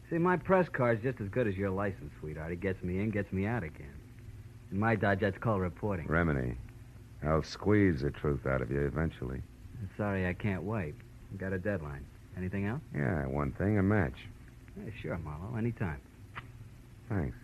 See, 0.10 0.18
my 0.18 0.38
press 0.38 0.70
card's 0.70 1.02
just 1.02 1.20
as 1.22 1.30
good 1.30 1.48
as 1.48 1.56
your 1.58 1.70
license, 1.72 2.12
sweetheart. 2.20 2.52
It 2.52 2.60
gets 2.62 2.84
me 2.84 3.00
in, 3.00 3.10
gets 3.10 3.32
me 3.32 3.46
out 3.46 3.64
again. 3.64 3.94
In 4.72 4.80
my 4.80 4.96
dodge, 4.96 5.20
that's 5.22 5.38
called 5.38 5.62
reporting. 5.62 6.08
Remini, 6.08 6.56
I'll 7.24 7.42
squeeze 7.44 8.02
the 8.02 8.12
truth 8.12 8.46
out 8.46 8.62
of 8.62 8.70
you 8.70 8.82
eventually. 8.82 9.42
Sorry, 9.98 10.28
I 10.28 10.34
can't 10.34 10.64
wait. 10.64 10.94
I've 11.32 11.40
Got 11.40 11.54
a 11.54 11.58
deadline. 11.60 12.06
Anything 12.38 12.66
else? 12.68 12.82
Yeah, 12.96 13.26
one 13.28 13.52
thing, 13.54 13.78
a 13.78 13.84
match. 13.84 14.14
Yeah, 14.78 14.92
sure, 15.02 15.18
Marlowe. 15.20 15.56
Anytime. 15.58 16.00
Thanks. 17.10 17.36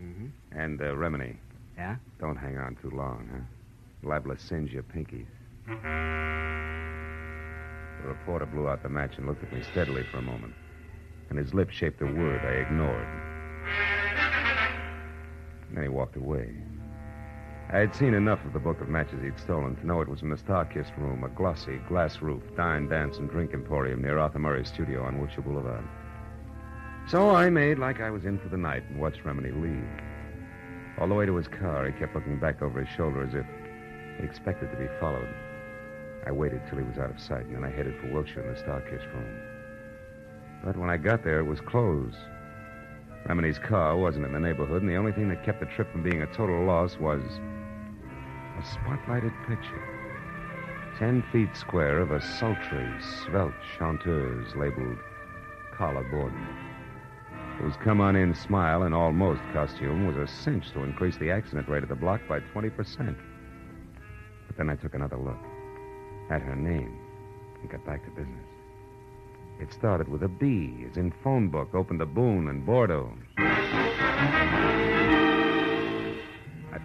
Mm-hmm. 0.00 0.26
And, 0.58 0.80
uh, 0.80 0.84
Remini, 0.94 1.36
Yeah? 1.76 1.96
don't 2.20 2.36
hang 2.36 2.56
on 2.58 2.76
too 2.76 2.90
long, 2.90 3.28
huh? 3.32 4.08
Liable 4.08 4.34
to 4.36 4.40
singe 4.40 4.72
your 4.72 4.84
pinkies. 4.84 5.26
The 8.02 8.08
reporter 8.08 8.46
blew 8.46 8.68
out 8.68 8.82
the 8.82 8.88
match 8.88 9.16
and 9.18 9.26
looked 9.26 9.42
at 9.42 9.52
me 9.52 9.62
steadily 9.62 10.04
for 10.10 10.18
a 10.18 10.22
moment. 10.22 10.54
and 11.30 11.38
his 11.38 11.52
lips 11.54 11.74
shaped 11.74 12.00
a 12.00 12.06
word 12.06 12.40
I 12.42 12.52
ignored. 12.64 13.06
Then 15.72 15.82
he 15.82 15.88
walked 15.88 16.16
away. 16.16 16.54
I 17.70 17.78
had 17.78 17.94
seen 17.94 18.14
enough 18.14 18.42
of 18.46 18.54
the 18.54 18.58
book 18.58 18.80
of 18.80 18.88
matches 18.88 19.22
he'd 19.22 19.38
stolen 19.38 19.76
to 19.76 19.86
know 19.86 20.00
it 20.00 20.08
was 20.08 20.22
in 20.22 20.30
the 20.30 20.36
Starkist 20.36 20.96
room, 20.96 21.22
a 21.22 21.28
glossy, 21.28 21.76
glass 21.86 22.22
roofed 22.22 22.56
dine, 22.56 22.88
dance, 22.88 23.18
and 23.18 23.28
drink 23.28 23.52
emporium 23.52 24.00
near 24.00 24.18
Arthur 24.18 24.38
Murray's 24.38 24.68
studio 24.68 25.04
on 25.04 25.18
Wilshire 25.18 25.42
Boulevard. 25.42 25.84
So 27.08 27.30
I 27.30 27.50
made 27.50 27.78
like 27.78 28.00
I 28.00 28.10
was 28.10 28.24
in 28.24 28.38
for 28.38 28.48
the 28.48 28.56
night 28.56 28.84
and 28.88 28.98
watched 28.98 29.22
Remini 29.22 29.52
leave. 29.62 29.84
All 30.98 31.08
the 31.08 31.14
way 31.14 31.26
to 31.26 31.36
his 31.36 31.48
car, 31.48 31.84
he 31.86 31.92
kept 31.98 32.14
looking 32.14 32.38
back 32.38 32.62
over 32.62 32.80
his 32.82 32.88
shoulder 32.96 33.22
as 33.22 33.34
if 33.34 33.44
he 34.18 34.24
expected 34.24 34.70
to 34.70 34.76
be 34.78 34.88
followed. 34.98 35.28
I 36.28 36.30
waited 36.30 36.60
till 36.68 36.76
he 36.76 36.84
was 36.84 36.98
out 36.98 37.08
of 37.08 37.18
sight, 37.18 37.46
and 37.46 37.56
then 37.56 37.64
I 37.64 37.70
headed 37.70 37.98
for 37.98 38.12
Wilshire 38.12 38.42
in 38.42 38.52
the 38.52 38.60
Starkist 38.60 39.10
room. 39.14 39.40
But 40.62 40.76
when 40.76 40.90
I 40.90 40.98
got 40.98 41.24
there, 41.24 41.38
it 41.38 41.46
was 41.46 41.58
closed. 41.62 42.18
Remini's 43.26 43.58
car 43.58 43.96
wasn't 43.96 44.26
in 44.26 44.34
the 44.34 44.38
neighborhood, 44.38 44.82
and 44.82 44.90
the 44.90 44.96
only 44.96 45.12
thing 45.12 45.30
that 45.30 45.42
kept 45.42 45.60
the 45.60 45.66
trip 45.66 45.90
from 45.90 46.02
being 46.02 46.20
a 46.20 46.26
total 46.34 46.66
loss 46.66 46.98
was 46.98 47.22
a 48.58 48.62
spotlighted 48.62 49.32
picture. 49.48 49.82
Ten 50.98 51.24
feet 51.32 51.56
square 51.56 51.98
of 51.98 52.10
a 52.10 52.20
sultry, 52.20 52.90
svelte 53.00 53.54
chanteuse 53.78 54.54
labeled 54.54 54.98
Carla 55.78 56.02
Borden, 56.10 56.46
whose 57.58 57.76
come 57.82 58.02
on 58.02 58.16
in 58.16 58.34
smile 58.34 58.82
and 58.82 58.94
almost 58.94 59.40
costume 59.54 60.06
was 60.06 60.18
a 60.18 60.26
cinch 60.30 60.72
to 60.72 60.82
increase 60.82 61.16
the 61.16 61.30
accident 61.30 61.70
rate 61.70 61.84
of 61.84 61.88
the 61.88 61.94
block 61.94 62.20
by 62.28 62.40
20%. 62.40 63.16
But 64.46 64.56
then 64.58 64.68
I 64.68 64.76
took 64.76 64.94
another 64.94 65.16
look 65.16 65.47
at 66.30 66.42
her 66.42 66.56
name 66.56 66.98
and 67.60 67.70
got 67.70 67.84
back 67.84 68.04
to 68.04 68.10
business. 68.10 68.44
It 69.60 69.72
started 69.72 70.08
with 70.08 70.22
a 70.22 70.28
B, 70.28 70.86
as 70.88 70.96
in 70.96 71.12
phone 71.24 71.48
book, 71.48 71.74
opened 71.74 71.98
to 71.98 72.06
Boone 72.06 72.48
and 72.48 72.64
Bordeaux. 72.64 73.12
I 73.38 74.48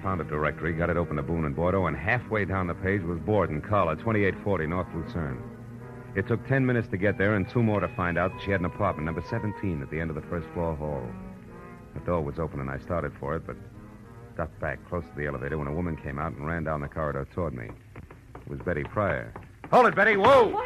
found 0.01 0.21
a 0.21 0.23
directory, 0.23 0.73
got 0.73 0.89
it 0.89 0.97
open 0.97 1.17
to 1.17 1.23
Boone 1.23 1.45
and 1.45 1.55
Bordeaux, 1.55 1.85
and 1.85 1.95
halfway 1.95 2.45
down 2.45 2.67
the 2.67 2.73
page 2.73 3.03
was 3.03 3.19
Borden, 3.19 3.61
Carla, 3.61 3.95
2840 3.95 4.65
North 4.65 4.87
Lucerne. 4.95 5.41
It 6.15 6.27
took 6.27 6.45
ten 6.47 6.65
minutes 6.65 6.87
to 6.89 6.97
get 6.97 7.17
there 7.17 7.35
and 7.35 7.47
two 7.47 7.61
more 7.61 7.79
to 7.79 7.87
find 7.89 8.17
out 8.17 8.33
that 8.33 8.41
she 8.43 8.51
had 8.51 8.59
an 8.59 8.65
apartment, 8.65 9.05
number 9.05 9.23
17, 9.29 9.81
at 9.81 9.89
the 9.89 9.99
end 9.99 10.09
of 10.09 10.15
the 10.15 10.21
first 10.23 10.47
floor 10.49 10.75
hall. 10.75 11.07
The 11.93 11.99
door 12.01 12.21
was 12.21 12.39
open 12.39 12.59
and 12.59 12.69
I 12.69 12.79
started 12.79 13.13
for 13.19 13.35
it, 13.35 13.45
but 13.45 13.55
ducked 14.35 14.59
back 14.59 14.79
close 14.89 15.03
to 15.03 15.15
the 15.15 15.27
elevator 15.27 15.59
when 15.59 15.67
a 15.67 15.73
woman 15.73 15.95
came 15.95 16.17
out 16.17 16.33
and 16.33 16.47
ran 16.47 16.63
down 16.63 16.81
the 16.81 16.87
corridor 16.87 17.27
toward 17.33 17.53
me. 17.53 17.69
It 18.45 18.49
was 18.49 18.59
Betty 18.59 18.83
Pryor. 18.83 19.33
Hold 19.71 19.87
it, 19.87 19.95
Betty. 19.95 20.17
Whoa! 20.17 20.49
What? 20.49 20.65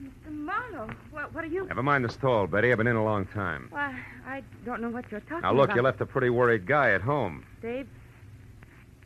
Mr. 0.00 0.32
Marlowe, 0.32 0.90
what, 1.10 1.32
what 1.34 1.44
are 1.44 1.48
you... 1.48 1.66
Never 1.66 1.82
mind 1.82 2.04
the 2.04 2.08
stall, 2.08 2.46
Betty. 2.46 2.72
I've 2.72 2.78
been 2.78 2.86
in 2.86 2.96
a 2.96 3.04
long 3.04 3.26
time. 3.26 3.68
Why, 3.70 3.98
I 4.26 4.42
don't 4.64 4.80
know 4.80 4.88
what 4.88 5.10
you're 5.10 5.20
talking 5.20 5.38
about. 5.38 5.52
Now, 5.52 5.56
look, 5.56 5.66
about. 5.66 5.76
you 5.76 5.82
left 5.82 6.00
a 6.00 6.06
pretty 6.06 6.30
worried 6.30 6.66
guy 6.66 6.92
at 6.92 7.02
home. 7.02 7.44
Dave, 7.62 7.86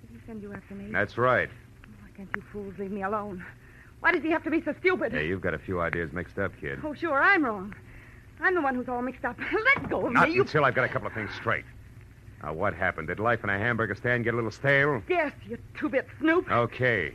did 0.01 0.11
he 0.11 0.27
send 0.27 0.43
you 0.43 0.53
after 0.53 0.75
me? 0.75 0.91
That's 0.93 1.19
right. 1.19 1.51
Why 2.01 2.09
can't 2.17 2.31
you 2.37 2.43
fools 2.53 2.75
leave 2.79 2.93
me 2.93 3.03
alone? 3.03 3.45
Why 4.01 4.13
does 4.13 4.23
he 4.23 4.31
have 4.31 4.45
to 4.45 4.51
be 4.51 4.63
so 4.63 4.75
stupid? 4.81 5.13
Hey, 5.13 5.27
you've 5.27 5.43
got 5.43 5.53
a 5.53 5.59
few 5.59 5.81
ideas 5.81 6.13
mixed 6.13 6.39
up, 6.39 6.53
kid. 6.61 6.79
Oh, 6.85 6.95
sure, 6.95 7.21
I'm 7.21 7.45
wrong. 7.45 7.75
I'm 8.41 8.55
the 8.55 8.63
one 8.63 8.75
who's 8.75 8.89
all 8.89 9.03
mixed 9.03 9.25
up. 9.25 9.39
Let 9.77 9.91
go 9.91 10.07
of 10.07 10.13
Not 10.13 10.29
me. 10.29 10.37
You 10.37 10.43
until 10.43 10.65
I've 10.65 10.75
got 10.75 10.85
a 10.85 10.89
couple 10.89 11.09
of 11.09 11.13
things 11.13 11.31
straight. 11.37 11.65
Now, 12.43 12.55
what 12.55 12.73
happened? 12.73 13.09
Did 13.09 13.21
life 13.21 13.45
in 13.45 13.51
a 13.51 13.59
hamburger 13.59 13.95
stand 13.95 14.25
get 14.25 14.33
a 14.33 14.37
little 14.37 14.51
stale? 14.51 15.03
Yes, 15.09 15.33
you 15.47 15.59
two-bit 15.79 16.09
snoop. 16.19 16.51
Okay. 16.51 17.15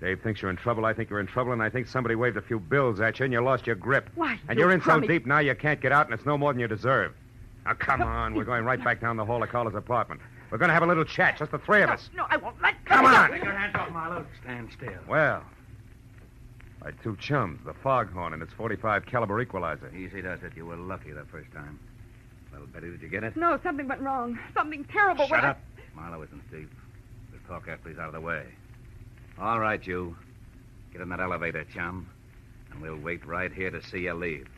Dave 0.00 0.20
thinks 0.22 0.42
you're 0.42 0.50
in 0.50 0.56
trouble. 0.56 0.84
I 0.84 0.92
think 0.92 1.08
you're 1.08 1.20
in 1.20 1.26
trouble, 1.26 1.52
and 1.52 1.62
I 1.62 1.70
think 1.70 1.86
somebody 1.88 2.14
waved 2.14 2.36
a 2.36 2.42
few 2.42 2.58
bills 2.60 3.00
at 3.00 3.18
you, 3.18 3.24
and 3.24 3.32
you 3.32 3.40
lost 3.40 3.66
your 3.66 3.76
grip. 3.76 4.10
Why, 4.14 4.38
And 4.48 4.58
you 4.58 4.64
you're 4.64 4.72
in 4.72 4.82
so 4.82 5.00
deep 5.00 5.24
now 5.26 5.38
you 5.38 5.54
can't 5.54 5.80
get 5.80 5.90
out, 5.92 6.06
and 6.06 6.14
it's 6.14 6.26
no 6.26 6.36
more 6.36 6.52
than 6.52 6.60
you 6.60 6.68
deserve. 6.68 7.14
Now, 7.64 7.72
come 7.74 8.02
on. 8.02 8.34
We're 8.34 8.44
going 8.44 8.64
right 8.64 8.82
back 8.82 9.00
down 9.00 9.16
the 9.16 9.24
hall 9.24 9.40
to 9.40 9.46
Carla's 9.46 9.74
apartment. 9.74 10.20
We're 10.50 10.58
going 10.58 10.68
to 10.68 10.74
have 10.74 10.82
a 10.82 10.86
little 10.86 11.04
chat, 11.04 11.38
just 11.38 11.50
the 11.50 11.58
three 11.58 11.82
of 11.82 11.88
No, 11.88 11.94
us. 11.94 12.10
no, 12.14 12.26
I 12.28 12.36
won't. 12.36 12.60
Let 12.62 12.84
Come 12.84 13.04
let 13.04 13.14
on. 13.14 13.30
Take 13.32 13.42
your 13.42 13.52
hands 13.54 13.74
off, 13.74 13.90
Marlowe. 13.90 14.24
Stand 14.42 14.68
still. 14.72 14.92
Well, 15.08 15.42
my 16.84 16.92
two 17.02 17.16
chums, 17.16 17.58
the 17.64 17.74
Foghorn 17.74 18.32
and 18.34 18.42
its 18.42 18.52
45 18.52 19.06
caliber 19.06 19.40
equalizer. 19.40 19.90
Easy 19.96 20.22
does 20.22 20.42
it. 20.44 20.52
You 20.56 20.66
were 20.66 20.76
lucky 20.76 21.10
the 21.10 21.24
first 21.24 21.50
time. 21.52 21.80
Well, 22.52 22.62
Betty, 22.72 22.90
did 22.90 23.02
you 23.02 23.08
get 23.08 23.24
it? 23.24 23.36
No, 23.36 23.58
something 23.62 23.88
went 23.88 24.02
wrong. 24.02 24.38
Something 24.54 24.84
terrible 24.84 25.24
Shut 25.24 25.30
went 25.32 25.44
up. 25.46 25.60
Marlowe 25.96 26.22
isn't 26.22 26.42
Steve. 26.48 26.70
We'll 27.32 27.40
talk 27.58 27.66
after 27.68 27.88
he's 27.88 27.98
out 27.98 28.06
of 28.08 28.12
the 28.14 28.20
way. 28.20 28.44
All 29.38 29.60
right, 29.60 29.84
you. 29.86 30.16
Get 30.92 31.02
in 31.02 31.08
that 31.10 31.20
elevator, 31.20 31.64
chum. 31.64 32.08
And 32.70 32.80
we'll 32.80 32.96
wait 32.96 33.26
right 33.26 33.52
here 33.52 33.70
to 33.70 33.82
see 33.82 34.00
you 34.00 34.14
leave. 34.14 34.48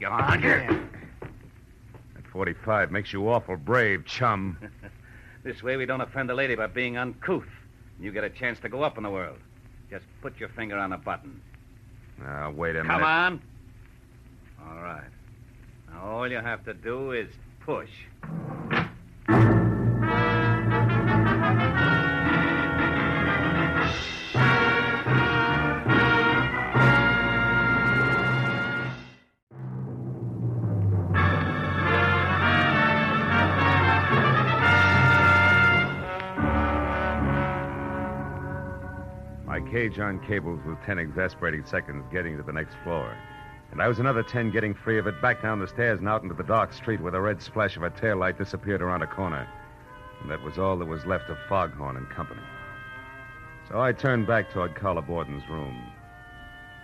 Go 0.00 0.08
on. 0.08 0.40
That 0.40 2.26
45 2.32 2.90
makes 2.90 3.12
you 3.12 3.28
awful 3.28 3.56
brave, 3.56 4.04
chum. 4.06 4.58
This 5.42 5.62
way 5.62 5.78
we 5.78 5.86
don't 5.86 6.02
offend 6.02 6.30
a 6.30 6.34
lady 6.34 6.54
by 6.54 6.66
being 6.66 6.98
uncouth. 6.98 7.48
And 7.96 8.04
you 8.04 8.12
get 8.12 8.24
a 8.24 8.30
chance 8.30 8.60
to 8.60 8.68
go 8.68 8.82
up 8.82 8.98
in 8.98 9.04
the 9.04 9.10
world. 9.10 9.38
Just 9.88 10.04
put 10.20 10.38
your 10.38 10.50
finger 10.50 10.76
on 10.76 10.90
the 10.90 10.98
button. 10.98 11.40
Now, 12.18 12.50
wait 12.50 12.76
a 12.76 12.80
Come 12.80 12.88
minute. 12.88 13.00
Come 13.00 13.04
on. 13.04 13.42
All 14.68 14.82
right. 14.82 15.08
Now, 15.90 16.02
all 16.02 16.30
you 16.30 16.36
have 16.36 16.62
to 16.66 16.74
do 16.74 17.12
is 17.12 17.28
push. 17.60 17.88
Cage 39.70 39.98
on 39.98 40.18
cables 40.26 40.60
was 40.66 40.76
10 40.84 40.98
exasperating 40.98 41.64
seconds 41.64 42.04
getting 42.10 42.36
to 42.36 42.42
the 42.42 42.52
next 42.52 42.74
floor. 42.82 43.16
And 43.70 43.80
I 43.80 43.86
was 43.86 44.00
another 44.00 44.22
10 44.22 44.50
getting 44.50 44.74
free 44.74 44.98
of 44.98 45.06
it, 45.06 45.22
back 45.22 45.42
down 45.42 45.60
the 45.60 45.68
stairs 45.68 46.00
and 46.00 46.08
out 46.08 46.22
into 46.22 46.34
the 46.34 46.42
dark 46.42 46.72
street 46.72 47.00
where 47.00 47.12
the 47.12 47.20
red 47.20 47.40
splash 47.40 47.76
of 47.76 47.84
a 47.84 47.90
taillight 47.90 48.36
disappeared 48.36 48.82
around 48.82 49.02
a 49.02 49.06
corner. 49.06 49.46
And 50.20 50.30
that 50.30 50.42
was 50.42 50.58
all 50.58 50.76
that 50.78 50.86
was 50.86 51.06
left 51.06 51.30
of 51.30 51.38
Foghorn 51.48 51.96
and 51.96 52.10
Company. 52.10 52.42
So 53.68 53.80
I 53.80 53.92
turned 53.92 54.26
back 54.26 54.50
toward 54.50 54.74
Carla 54.74 55.02
Borden's 55.02 55.48
room. 55.48 55.92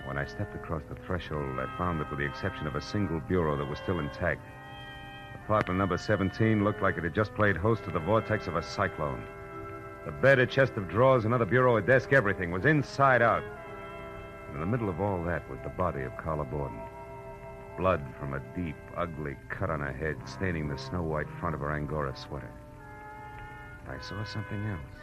When 0.04 0.16
I 0.16 0.24
stepped 0.24 0.54
across 0.54 0.82
the 0.88 0.94
threshold, 0.94 1.58
I 1.58 1.66
found 1.76 2.00
that 2.00 2.08
with 2.08 2.20
the 2.20 2.26
exception 2.26 2.68
of 2.68 2.76
a 2.76 2.80
single 2.80 3.18
bureau 3.18 3.56
that 3.56 3.68
was 3.68 3.80
still 3.80 3.98
intact, 3.98 4.40
apartment 5.44 5.78
number 5.78 5.98
17 5.98 6.62
looked 6.62 6.82
like 6.82 6.96
it 6.96 7.04
had 7.04 7.14
just 7.14 7.34
played 7.34 7.56
host 7.56 7.82
to 7.84 7.90
the 7.90 7.98
vortex 7.98 8.46
of 8.46 8.54
a 8.54 8.62
cyclone. 8.62 9.24
The 10.06 10.12
bed, 10.12 10.38
a 10.38 10.46
chest 10.46 10.74
of 10.76 10.88
drawers, 10.88 11.24
another 11.24 11.44
bureau, 11.44 11.78
a 11.78 11.82
desk, 11.82 12.12
everything 12.12 12.52
was 12.52 12.64
inside 12.64 13.22
out. 13.22 13.42
And 14.46 14.54
in 14.54 14.60
the 14.60 14.66
middle 14.66 14.88
of 14.88 15.00
all 15.00 15.20
that 15.24 15.50
was 15.50 15.58
the 15.64 15.68
body 15.68 16.02
of 16.02 16.16
Carla 16.16 16.44
Borden. 16.44 16.78
Blood 17.76 18.00
from 18.16 18.34
a 18.34 18.42
deep, 18.54 18.76
ugly 18.96 19.36
cut 19.48 19.68
on 19.68 19.80
her 19.80 19.92
head, 19.92 20.16
staining 20.24 20.68
the 20.68 20.78
snow 20.78 21.02
white 21.02 21.26
front 21.40 21.56
of 21.56 21.60
her 21.60 21.72
Angora 21.72 22.16
sweater. 22.16 22.52
But 23.84 23.96
I 23.96 24.00
saw 24.00 24.22
something 24.22 24.64
else, 24.66 25.02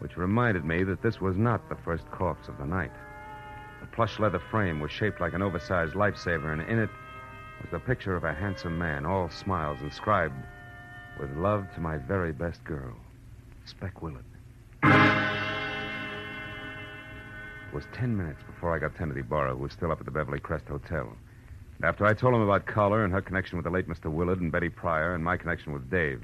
which 0.00 0.18
reminded 0.18 0.66
me 0.66 0.84
that 0.84 1.00
this 1.00 1.22
was 1.22 1.38
not 1.38 1.66
the 1.70 1.76
first 1.76 2.04
corpse 2.10 2.48
of 2.48 2.58
the 2.58 2.66
night. 2.66 2.92
The 3.80 3.86
plush 3.86 4.18
leather 4.18 4.38
frame 4.50 4.80
was 4.80 4.90
shaped 4.90 5.22
like 5.22 5.32
an 5.32 5.40
oversized 5.40 5.94
lifesaver, 5.94 6.52
and 6.52 6.60
in 6.60 6.78
it 6.78 6.90
was 7.62 7.70
the 7.70 7.78
picture 7.78 8.16
of 8.16 8.24
a 8.24 8.34
handsome 8.34 8.78
man, 8.78 9.06
all 9.06 9.30
smiles, 9.30 9.80
inscribed, 9.80 10.36
With 11.18 11.34
love 11.38 11.72
to 11.74 11.80
my 11.80 11.96
very 11.96 12.32
best 12.32 12.62
girl. 12.64 12.94
Speck 13.64 14.02
Willard. 14.02 14.24
It 14.82 14.88
was 17.74 17.84
ten 17.92 18.16
minutes 18.16 18.42
before 18.46 18.74
I 18.74 18.78
got 18.78 18.96
Kennedy 18.96 19.22
Barrow, 19.22 19.56
who 19.56 19.62
was 19.62 19.72
still 19.72 19.90
up 19.90 19.98
at 20.00 20.04
the 20.04 20.12
Beverly 20.12 20.38
Crest 20.38 20.68
Hotel. 20.68 21.16
And 21.76 21.84
after 21.84 22.06
I 22.06 22.14
told 22.14 22.34
him 22.34 22.42
about 22.42 22.66
Carla 22.66 23.04
and 23.04 23.12
her 23.12 23.22
connection 23.22 23.56
with 23.56 23.64
the 23.64 23.70
late 23.70 23.88
Mr. 23.88 24.12
Willard 24.12 24.40
and 24.40 24.52
Betty 24.52 24.68
Pryor 24.68 25.14
and 25.14 25.24
my 25.24 25.36
connection 25.36 25.72
with 25.72 25.90
Dave, 25.90 26.22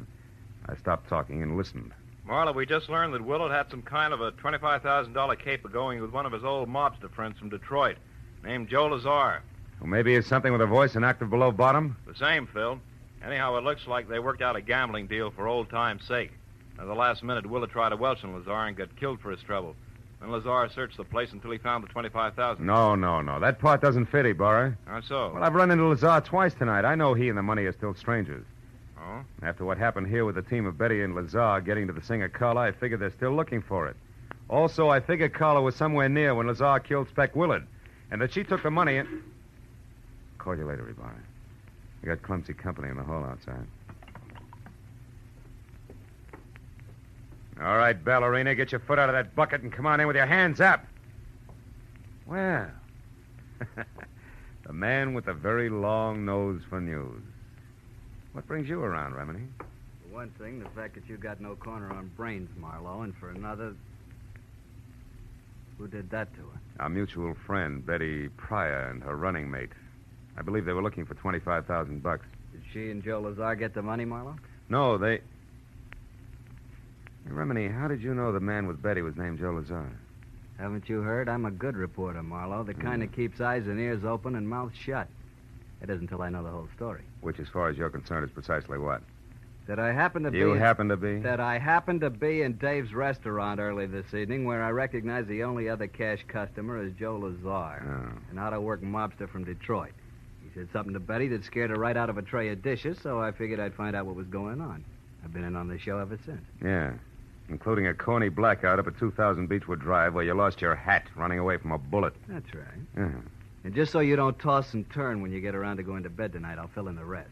I 0.66 0.76
stopped 0.76 1.08
talking 1.08 1.42
and 1.42 1.56
listened. 1.56 1.92
Marlowe, 2.24 2.52
we 2.52 2.66
just 2.66 2.88
learned 2.88 3.14
that 3.14 3.24
Willard 3.24 3.50
had 3.50 3.68
some 3.70 3.82
kind 3.82 4.12
of 4.12 4.20
a 4.20 4.30
$25,000 4.32 5.38
caper 5.40 5.68
going 5.68 6.00
with 6.00 6.12
one 6.12 6.26
of 6.26 6.32
his 6.32 6.44
old 6.44 6.68
mobster 6.68 7.10
friends 7.10 7.38
from 7.38 7.48
Detroit, 7.48 7.96
named 8.44 8.68
Joe 8.68 8.86
Lazar. 8.86 9.42
Well, 9.80 9.88
maybe 9.88 10.14
it's 10.14 10.28
something 10.28 10.52
with 10.52 10.60
a 10.60 10.66
voice 10.66 10.94
and 10.94 11.04
active 11.04 11.30
below 11.30 11.50
bottom. 11.50 11.96
The 12.06 12.14
same, 12.14 12.46
Phil. 12.46 12.78
Anyhow, 13.24 13.56
it 13.56 13.64
looks 13.64 13.86
like 13.86 14.08
they 14.08 14.18
worked 14.18 14.42
out 14.42 14.54
a 14.54 14.60
gambling 14.60 15.08
deal 15.08 15.30
for 15.30 15.48
old 15.48 15.70
time's 15.70 16.06
sake. 16.06 16.30
At 16.80 16.86
the 16.86 16.94
last 16.94 17.22
minute, 17.22 17.44
Willard 17.44 17.70
tried 17.70 17.90
to 17.90 17.96
welch 17.96 18.24
on 18.24 18.34
Lazar 18.34 18.52
and 18.52 18.74
got 18.74 18.96
killed 18.96 19.20
for 19.20 19.30
his 19.30 19.42
trouble. 19.42 19.76
Then 20.20 20.32
Lazar 20.32 20.68
searched 20.74 20.96
the 20.96 21.04
place 21.04 21.32
until 21.32 21.50
he 21.50 21.58
found 21.58 21.84
the 21.84 21.88
25000 21.88 22.64
No, 22.64 22.94
no, 22.94 23.20
no. 23.20 23.38
That 23.38 23.58
part 23.58 23.82
doesn't 23.82 24.06
fit, 24.06 24.24
eh, 24.24 24.30
Ibarra. 24.30 24.76
How 24.86 25.02
so? 25.02 25.32
Well, 25.34 25.44
I've 25.44 25.54
run 25.54 25.70
into 25.70 25.84
Lazar 25.84 26.22
twice 26.24 26.54
tonight. 26.54 26.86
I 26.86 26.94
know 26.94 27.12
he 27.12 27.28
and 27.28 27.36
the 27.36 27.42
money 27.42 27.64
are 27.64 27.72
still 27.72 27.94
strangers. 27.94 28.44
Oh? 28.98 29.22
After 29.42 29.66
what 29.66 29.76
happened 29.76 30.06
here 30.06 30.24
with 30.24 30.36
the 30.36 30.42
team 30.42 30.64
of 30.64 30.78
Betty 30.78 31.02
and 31.02 31.14
Lazar 31.14 31.60
getting 31.60 31.86
to 31.86 31.92
the 31.92 32.02
singer 32.02 32.30
Carla, 32.30 32.62
I 32.62 32.72
figured 32.72 33.00
they're 33.00 33.10
still 33.10 33.34
looking 33.34 33.60
for 33.60 33.86
it. 33.86 33.96
Also, 34.48 34.88
I 34.88 35.00
figured 35.00 35.34
Carla 35.34 35.60
was 35.60 35.76
somewhere 35.76 36.08
near 36.08 36.34
when 36.34 36.46
Lazar 36.46 36.80
killed 36.80 37.08
Speck 37.10 37.36
Willard, 37.36 37.66
and 38.10 38.20
that 38.22 38.32
she 38.32 38.42
took 38.42 38.62
the 38.62 38.70
money 38.70 38.96
and. 38.96 39.22
Call 40.38 40.56
you 40.56 40.64
later, 40.64 40.88
Ibarra. 40.88 41.14
We 42.02 42.08
got 42.08 42.22
clumsy 42.22 42.54
company 42.54 42.88
in 42.88 42.96
the 42.96 43.02
hall 43.02 43.22
outside. 43.24 43.66
All 47.62 47.76
right, 47.76 48.02
ballerina, 48.02 48.54
get 48.54 48.72
your 48.72 48.80
foot 48.80 48.98
out 48.98 49.10
of 49.10 49.14
that 49.14 49.34
bucket 49.34 49.60
and 49.60 49.70
come 49.70 49.84
on 49.84 50.00
in 50.00 50.06
with 50.06 50.16
your 50.16 50.26
hands 50.26 50.62
up. 50.62 50.86
Well, 52.26 52.70
the 54.66 54.72
man 54.72 55.12
with 55.12 55.26
the 55.26 55.34
very 55.34 55.68
long 55.68 56.24
nose 56.24 56.62
for 56.70 56.80
news. 56.80 57.22
What 58.32 58.46
brings 58.46 58.68
you 58.68 58.82
around, 58.82 59.12
Remini? 59.12 59.46
For 59.58 60.14
one 60.14 60.30
thing, 60.38 60.60
the 60.60 60.70
fact 60.70 60.94
that 60.94 61.06
you 61.06 61.18
got 61.18 61.40
no 61.40 61.54
corner 61.54 61.92
on 61.92 62.10
brains, 62.16 62.48
Marlowe, 62.56 63.02
and 63.02 63.14
for 63.16 63.30
another, 63.30 63.74
who 65.76 65.86
did 65.86 66.08
that 66.10 66.32
to 66.34 66.40
her? 66.40 66.60
Our 66.78 66.88
mutual 66.88 67.34
friend, 67.46 67.84
Betty 67.84 68.28
Pryor, 68.28 68.88
and 68.88 69.02
her 69.02 69.16
running 69.16 69.50
mate. 69.50 69.70
I 70.38 70.42
believe 70.42 70.64
they 70.64 70.72
were 70.72 70.82
looking 70.82 71.04
for 71.04 71.14
25000 71.14 72.02
bucks. 72.02 72.24
Did 72.52 72.62
she 72.72 72.90
and 72.90 73.02
Joe 73.02 73.20
Lazar 73.20 73.54
get 73.54 73.74
the 73.74 73.82
money, 73.82 74.06
Marlowe? 74.06 74.36
No, 74.70 74.96
they. 74.96 75.20
Hey, 77.24 77.32
Remini, 77.32 77.72
how 77.72 77.88
did 77.88 78.02
you 78.02 78.14
know 78.14 78.32
the 78.32 78.40
man 78.40 78.66
with 78.66 78.82
Betty 78.82 79.02
was 79.02 79.16
named 79.16 79.38
Joe 79.38 79.52
Lazar? 79.52 79.90
Haven't 80.58 80.88
you 80.88 81.00
heard? 81.00 81.28
I'm 81.28 81.46
a 81.46 81.50
good 81.50 81.76
reporter, 81.76 82.22
Marlowe. 82.22 82.64
The 82.64 82.72
hmm. 82.72 82.82
kind 82.82 83.02
that 83.02 83.12
keeps 83.12 83.40
eyes 83.40 83.66
and 83.66 83.78
ears 83.78 84.04
open 84.04 84.34
and 84.34 84.48
mouth 84.48 84.72
shut. 84.74 85.08
It 85.82 85.88
isn't 85.88 86.02
until 86.02 86.22
I 86.22 86.28
know 86.28 86.42
the 86.42 86.50
whole 86.50 86.68
story. 86.76 87.02
Which, 87.22 87.40
as 87.40 87.48
far 87.48 87.68
as 87.68 87.78
you're 87.78 87.88
concerned, 87.88 88.24
is 88.26 88.30
precisely 88.32 88.78
what? 88.78 89.02
That 89.66 89.78
I 89.78 89.92
happen 89.92 90.24
to 90.24 90.30
be. 90.30 90.38
You 90.38 90.52
happen 90.52 90.88
to 90.88 90.96
be? 90.96 91.20
That 91.20 91.40
I 91.40 91.58
happened 91.58 92.00
to 92.00 92.10
be 92.10 92.42
in 92.42 92.54
Dave's 92.54 92.92
restaurant 92.92 93.60
early 93.60 93.86
this 93.86 94.12
evening 94.12 94.44
where 94.44 94.62
I 94.62 94.70
recognized 94.70 95.28
the 95.28 95.44
only 95.44 95.68
other 95.68 95.86
cash 95.86 96.24
customer 96.26 96.82
as 96.82 96.92
Joe 96.98 97.16
Lazar, 97.16 97.82
Oh. 97.86 98.30
an 98.30 98.38
out 98.38 98.52
of 98.52 98.62
work 98.62 98.82
mobster 98.82 99.28
from 99.28 99.44
Detroit. 99.44 99.92
He 100.42 100.50
said 100.54 100.68
something 100.72 100.92
to 100.94 101.00
Betty 101.00 101.28
that 101.28 101.44
scared 101.44 101.70
her 101.70 101.76
right 101.76 101.96
out 101.96 102.10
of 102.10 102.18
a 102.18 102.22
tray 102.22 102.48
of 102.48 102.62
dishes, 102.62 102.98
so 103.00 103.20
I 103.20 103.30
figured 103.30 103.60
I'd 103.60 103.74
find 103.74 103.94
out 103.94 104.06
what 104.06 104.16
was 104.16 104.26
going 104.26 104.60
on. 104.60 104.84
I've 105.24 105.32
been 105.32 105.44
in 105.44 105.54
on 105.54 105.68
the 105.68 105.78
show 105.78 105.98
ever 105.98 106.18
since. 106.26 106.42
Yeah. 106.62 106.92
Including 107.50 107.88
a 107.88 107.94
corny 107.94 108.28
blackout 108.28 108.78
up 108.78 108.86
at 108.86 108.96
2000 108.98 109.48
Beechwood 109.48 109.80
Drive 109.80 110.14
where 110.14 110.24
you 110.24 110.34
lost 110.34 110.60
your 110.60 110.74
hat 110.76 111.08
running 111.16 111.40
away 111.40 111.56
from 111.56 111.72
a 111.72 111.78
bullet. 111.78 112.14
That's 112.28 112.54
right. 112.54 112.64
Yeah. 112.96 113.10
And 113.64 113.74
just 113.74 113.92
so 113.92 114.00
you 114.00 114.16
don't 114.16 114.38
toss 114.38 114.72
and 114.72 114.88
turn 114.90 115.20
when 115.20 115.32
you 115.32 115.40
get 115.40 115.54
around 115.54 115.78
to 115.78 115.82
going 115.82 116.04
to 116.04 116.10
bed 116.10 116.32
tonight, 116.32 116.58
I'll 116.58 116.68
fill 116.68 116.88
in 116.88 116.94
the 116.96 117.04
rest. 117.04 117.28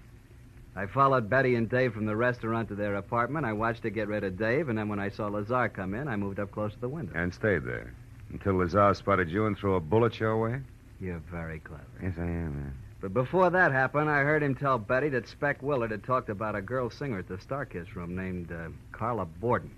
I 0.76 0.86
followed 0.86 1.30
Betty 1.30 1.54
and 1.54 1.68
Dave 1.68 1.94
from 1.94 2.04
the 2.04 2.14
restaurant 2.16 2.68
to 2.68 2.74
their 2.74 2.96
apartment. 2.96 3.46
I 3.46 3.52
watched 3.52 3.82
her 3.84 3.90
get 3.90 4.08
rid 4.08 4.24
of 4.24 4.36
Dave, 4.36 4.68
and 4.68 4.78
then 4.78 4.88
when 4.88 5.00
I 5.00 5.08
saw 5.08 5.26
Lazar 5.26 5.68
come 5.68 5.94
in, 5.94 6.06
I 6.06 6.16
moved 6.16 6.38
up 6.38 6.50
close 6.52 6.72
to 6.74 6.80
the 6.80 6.88
window. 6.88 7.12
And 7.16 7.32
stayed 7.32 7.64
there. 7.64 7.92
Until 8.30 8.54
Lazar 8.54 8.92
spotted 8.94 9.30
you 9.30 9.46
and 9.46 9.56
threw 9.56 9.76
a 9.76 9.80
bullet 9.80 10.20
your 10.20 10.36
way? 10.36 10.60
You're 11.00 11.22
very 11.30 11.60
clever. 11.60 11.82
Yes, 12.02 12.14
I 12.18 12.24
am, 12.24 12.74
But 13.00 13.14
before 13.14 13.50
that 13.50 13.72
happened, 13.72 14.10
I 14.10 14.22
heard 14.22 14.42
him 14.42 14.54
tell 14.54 14.78
Betty 14.78 15.08
that 15.10 15.28
Speck 15.28 15.62
Willard 15.62 15.90
had 15.90 16.04
talked 16.04 16.28
about 16.28 16.54
a 16.54 16.60
girl 16.60 16.90
singer 16.90 17.20
at 17.20 17.28
the 17.28 17.38
Starkiss 17.38 17.94
room 17.94 18.14
named 18.14 18.52
uh, 18.52 18.68
Carla 18.92 19.24
Borden. 19.24 19.70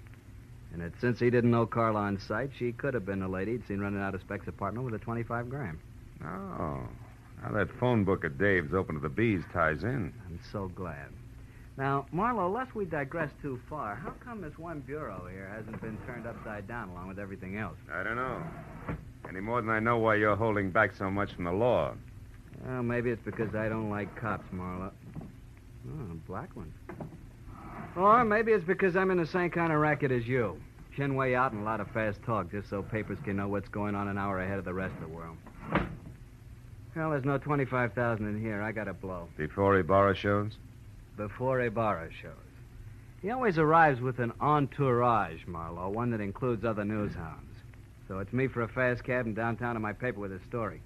And 0.72 0.82
that 0.82 0.92
since 1.00 1.18
he 1.18 1.30
didn't 1.30 1.50
know 1.50 1.66
Carla 1.66 2.00
on 2.00 2.18
sight, 2.20 2.50
she 2.58 2.72
could 2.72 2.94
have 2.94 3.04
been 3.04 3.20
the 3.20 3.28
lady 3.28 3.52
he'd 3.52 3.66
seen 3.66 3.80
running 3.80 4.00
out 4.00 4.14
of 4.14 4.20
Speck's 4.20 4.46
apartment 4.48 4.84
with 4.84 4.94
a 4.94 5.04
25 5.04 5.50
gram. 5.50 5.80
Oh. 6.22 6.80
Now 7.42 7.52
that 7.52 7.68
phone 7.78 8.04
book 8.04 8.24
of 8.24 8.38
Dave's 8.38 8.74
open 8.74 8.94
to 8.96 9.00
the 9.00 9.08
bees 9.08 9.42
ties 9.52 9.82
in. 9.82 10.12
I'm 10.26 10.40
so 10.52 10.68
glad. 10.68 11.08
Now, 11.76 12.06
Marlowe, 12.12 12.50
lest 12.50 12.74
we 12.74 12.84
digress 12.84 13.30
too 13.40 13.58
far, 13.68 13.94
how 13.94 14.10
come 14.22 14.42
this 14.42 14.58
one 14.58 14.80
bureau 14.80 15.26
here 15.30 15.50
hasn't 15.56 15.80
been 15.80 15.96
turned 16.06 16.26
upside 16.26 16.68
down 16.68 16.90
along 16.90 17.08
with 17.08 17.18
everything 17.18 17.56
else? 17.56 17.78
I 17.90 18.02
don't 18.02 18.16
know. 18.16 18.42
Any 19.28 19.40
more 19.40 19.62
than 19.62 19.70
I 19.70 19.80
know 19.80 19.96
why 19.96 20.16
you're 20.16 20.36
holding 20.36 20.70
back 20.70 20.94
so 20.98 21.10
much 21.10 21.32
from 21.32 21.44
the 21.44 21.52
law. 21.52 21.94
Well, 22.66 22.82
maybe 22.82 23.10
it's 23.10 23.24
because 23.24 23.54
I 23.54 23.68
don't 23.68 23.88
like 23.88 24.14
cops, 24.20 24.44
Marlowe. 24.52 24.92
Oh, 25.88 26.16
black 26.26 26.54
one. 26.54 26.72
Or 27.97 28.25
maybe 28.25 28.52
it's 28.52 28.64
because 28.64 28.97
I'm 28.97 29.11
in 29.11 29.18
the 29.18 29.26
same 29.26 29.50
kind 29.50 29.73
of 29.73 29.80
racket 29.80 30.12
as 30.12 30.26
you. 30.26 30.60
Chin 30.97 31.14
way 31.14 31.34
out 31.34 31.52
and 31.52 31.62
a 31.62 31.64
lot 31.64 31.80
of 31.80 31.88
fast 31.91 32.23
talk, 32.23 32.50
just 32.50 32.69
so 32.69 32.82
papers 32.82 33.19
can 33.25 33.36
know 33.36 33.49
what's 33.49 33.69
going 33.69 33.95
on 33.95 34.08
an 34.08 34.19
hour 34.19 34.41
ahead 34.41 34.58
of 34.58 34.64
the 34.64 34.75
rest 34.75 34.95
of 34.95 35.02
the 35.02 35.08
world. 35.08 35.36
Well, 36.97 37.10
there's 37.10 37.25
no 37.25 37.38
25000 37.38 38.26
in 38.26 38.41
here. 38.41 38.60
I 38.60 38.73
got 38.73 38.84
to 38.84 38.93
blow. 38.93 39.28
Before 39.36 39.78
Ibarra 39.78 40.14
shows? 40.14 40.52
Before 41.17 41.60
Ibarra 41.60 42.10
shows. 42.12 42.32
He 43.23 43.30
always 43.30 43.58
arrives 43.58 44.00
with 44.00 44.19
an 44.19 44.32
entourage, 44.41 45.47
Marlowe, 45.47 45.91
one 45.91 46.10
that 46.10 46.21
includes 46.21 46.64
other 46.64 46.84
news 46.84 47.14
hounds. 47.14 47.56
So 48.08 48.19
it's 48.19 48.32
me 48.32 48.49
for 48.49 48.62
a 48.62 48.69
fast 48.69 49.04
cab 49.04 49.26
and 49.26 49.36
downtown 49.36 49.75
to 49.75 49.80
my 49.80 49.93
paper 49.93 50.19
with 50.19 50.32
a 50.32 50.41
story. 50.49 50.80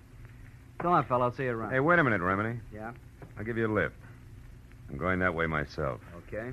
Go 0.78 0.90
on, 0.90 1.04
fellow. 1.06 1.32
See 1.34 1.44
you 1.44 1.52
around. 1.52 1.72
Hey, 1.72 1.80
wait 1.80 1.98
a 1.98 2.04
minute, 2.04 2.20
Remini. 2.20 2.60
Yeah? 2.72 2.92
I'll 3.38 3.44
give 3.44 3.56
you 3.56 3.66
a 3.66 3.72
lift. 3.72 3.94
I'm 4.90 4.98
going 4.98 5.20
that 5.20 5.34
way 5.34 5.46
myself. 5.46 6.00
Okay. 6.28 6.52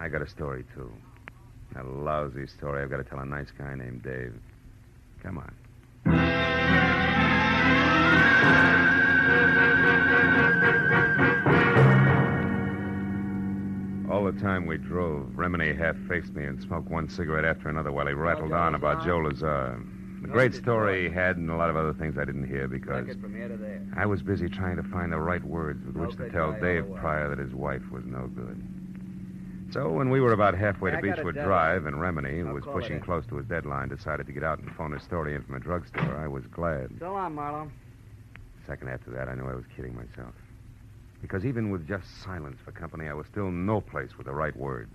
I 0.00 0.08
got 0.08 0.22
a 0.22 0.26
story, 0.26 0.64
too. 0.74 0.90
A 1.78 1.84
lousy 1.84 2.46
story 2.46 2.82
I've 2.82 2.90
got 2.90 2.96
to 2.96 3.04
tell 3.04 3.18
a 3.18 3.26
nice 3.26 3.50
guy 3.56 3.74
named 3.74 4.02
Dave. 4.02 4.32
Come 5.22 5.36
on. 5.36 5.54
All 14.10 14.24
the 14.24 14.32
time 14.40 14.66
we 14.66 14.78
drove, 14.78 15.26
Remini 15.36 15.76
half 15.76 15.96
faced 16.08 16.32
me 16.34 16.44
and 16.44 16.60
smoked 16.62 16.90
one 16.90 17.08
cigarette 17.10 17.44
after 17.44 17.68
another 17.68 17.92
while 17.92 18.06
he 18.06 18.14
rattled 18.14 18.52
on 18.52 18.74
about? 18.74 19.04
Joe 19.04 19.18
Lazar. 19.18 19.78
The 20.22 20.28
great 20.28 20.54
story 20.54 21.08
he 21.08 21.14
had 21.14 21.36
and 21.36 21.50
a 21.50 21.56
lot 21.56 21.68
of 21.70 21.76
other 21.76 21.92
things 21.92 22.16
I 22.18 22.24
didn't 22.24 22.48
hear 22.48 22.66
because 22.68 23.06
from 23.20 23.34
here 23.34 23.48
to 23.48 23.56
there. 23.56 23.86
I 23.96 24.06
was 24.06 24.22
busy 24.22 24.48
trying 24.48 24.76
to 24.76 24.82
find 24.82 25.12
the 25.12 25.18
right 25.18 25.44
words 25.44 25.84
with 25.84 25.96
which 25.96 26.16
to 26.16 26.30
tell 26.30 26.52
Dave 26.52 26.84
all 26.84 26.88
the 26.88 26.94
way. 26.94 27.00
Pryor 27.00 27.28
that 27.28 27.38
his 27.38 27.52
wife 27.54 27.82
was 27.90 28.04
no 28.06 28.26
good. 28.26 28.79
So 29.72 29.88
when 29.88 30.10
we 30.10 30.20
were 30.20 30.32
about 30.32 30.56
halfway 30.56 30.90
to 30.90 30.96
I 30.96 31.00
got 31.00 31.10
a 31.10 31.16
Beechwood. 31.16 31.34
Drive 31.36 31.86
and 31.86 31.96
Remini, 31.96 32.40
who 32.40 32.52
was 32.52 32.64
pushing 32.64 33.00
close 33.00 33.24
to 33.26 33.36
his 33.36 33.46
deadline, 33.46 33.88
decided 33.88 34.26
to 34.26 34.32
get 34.32 34.42
out 34.42 34.58
and 34.58 34.70
phone 34.74 34.92
a 34.94 35.00
story 35.00 35.36
in 35.36 35.42
from 35.44 35.54
a 35.54 35.60
drugstore, 35.60 36.16
I 36.16 36.26
was 36.26 36.44
glad. 36.50 36.90
So 36.98 37.12
long, 37.12 37.36
Marlowe. 37.36 37.70
Second 38.66 38.88
after 38.88 39.10
that, 39.12 39.28
I 39.28 39.34
knew 39.34 39.48
I 39.48 39.54
was 39.54 39.64
kidding 39.76 39.94
myself. 39.94 40.34
Because 41.22 41.44
even 41.44 41.70
with 41.70 41.86
just 41.86 42.06
silence 42.22 42.58
for 42.64 42.72
company, 42.72 43.08
I 43.08 43.14
was 43.14 43.26
still 43.26 43.50
no 43.50 43.80
place 43.80 44.10
with 44.16 44.26
the 44.26 44.32
right 44.32 44.56
words. 44.56 44.90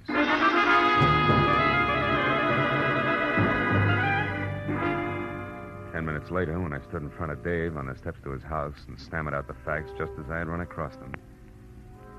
Ten 5.93 6.05
minutes 6.05 6.31
later, 6.31 6.59
when 6.59 6.73
I 6.73 6.81
stood 6.89 7.01
in 7.01 7.09
front 7.11 7.31
of 7.31 7.43
Dave 7.43 7.77
on 7.77 7.85
the 7.88 7.95
steps 7.95 8.19
to 8.25 8.31
his 8.31 8.43
house 8.43 8.75
and 8.88 8.99
stammered 8.99 9.33
out 9.33 9.47
the 9.47 9.55
facts 9.65 9.91
just 9.97 10.11
as 10.19 10.29
I 10.29 10.39
had 10.39 10.47
run 10.47 10.59
across 10.61 10.95
them, 10.97 11.13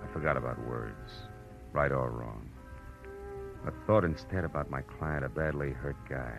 I 0.02 0.10
forgot 0.14 0.38
about 0.38 0.58
words, 0.66 1.10
right 1.76 1.92
or 1.92 2.10
wrong. 2.10 2.48
But 3.62 3.74
thought 3.86 4.04
instead 4.04 4.44
about 4.44 4.70
my 4.70 4.80
client, 4.80 5.24
a 5.24 5.28
badly 5.28 5.72
hurt 5.72 5.96
guy, 6.08 6.32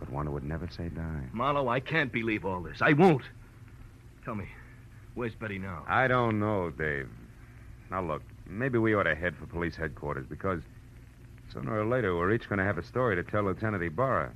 but 0.00 0.10
one 0.10 0.26
who 0.26 0.32
would 0.32 0.42
never 0.42 0.68
say 0.76 0.88
die. 0.88 1.22
Marlowe, 1.32 1.68
I 1.68 1.78
can't 1.78 2.12
believe 2.12 2.44
all 2.44 2.60
this. 2.60 2.78
I 2.80 2.92
won't. 2.92 3.22
Tell 4.24 4.34
me, 4.34 4.48
where's 5.14 5.34
Betty 5.34 5.58
now? 5.58 5.84
I 5.86 6.08
don't 6.08 6.40
know, 6.40 6.70
Dave. 6.70 7.08
Now, 7.90 8.02
look, 8.02 8.22
maybe 8.48 8.78
we 8.78 8.94
ought 8.94 9.04
to 9.04 9.14
head 9.14 9.34
for 9.38 9.46
police 9.46 9.76
headquarters 9.76 10.26
because 10.28 10.60
sooner 11.52 11.78
or 11.80 11.86
later 11.86 12.16
we're 12.16 12.32
each 12.32 12.48
going 12.48 12.58
to 12.58 12.64
have 12.64 12.78
a 12.78 12.84
story 12.84 13.14
to 13.14 13.22
tell 13.22 13.44
Lieutenant 13.44 13.82
Ibarra. 13.82 14.32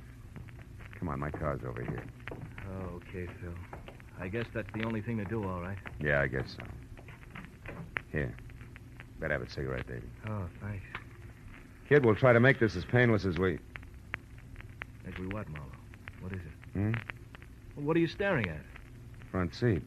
Come 0.99 1.09
on, 1.09 1.19
my 1.19 1.31
car's 1.31 1.61
over 1.67 1.81
here. 1.83 2.03
Oh, 2.31 2.95
Okay, 3.09 3.27
Phil. 3.41 3.53
I 4.19 4.29
guess 4.29 4.45
that's 4.53 4.69
the 4.73 4.83
only 4.83 5.01
thing 5.01 5.17
to 5.17 5.25
do, 5.25 5.43
all 5.43 5.61
right. 5.61 5.77
Yeah, 6.01 6.21
I 6.21 6.27
guess 6.27 6.55
so. 6.57 6.63
Here. 8.11 8.33
Better 9.19 9.33
have 9.33 9.41
a 9.41 9.49
cigarette, 9.49 9.87
Davey. 9.87 10.07
Oh, 10.29 10.43
thanks. 10.61 10.85
Kid, 11.89 12.05
we'll 12.05 12.15
try 12.15 12.33
to 12.33 12.39
make 12.39 12.59
this 12.59 12.75
as 12.75 12.85
painless 12.85 13.25
as 13.25 13.37
we. 13.37 13.57
As 15.07 15.17
we 15.17 15.27
what, 15.27 15.47
Marlowe? 15.49 15.71
What 16.21 16.33
is 16.33 16.39
it? 16.39 16.73
Hmm? 16.73 16.91
Well, 17.75 17.85
what 17.85 17.97
are 17.97 17.99
you 17.99 18.07
staring 18.07 18.47
at? 18.49 18.61
Front 19.31 19.55
seat. 19.55 19.81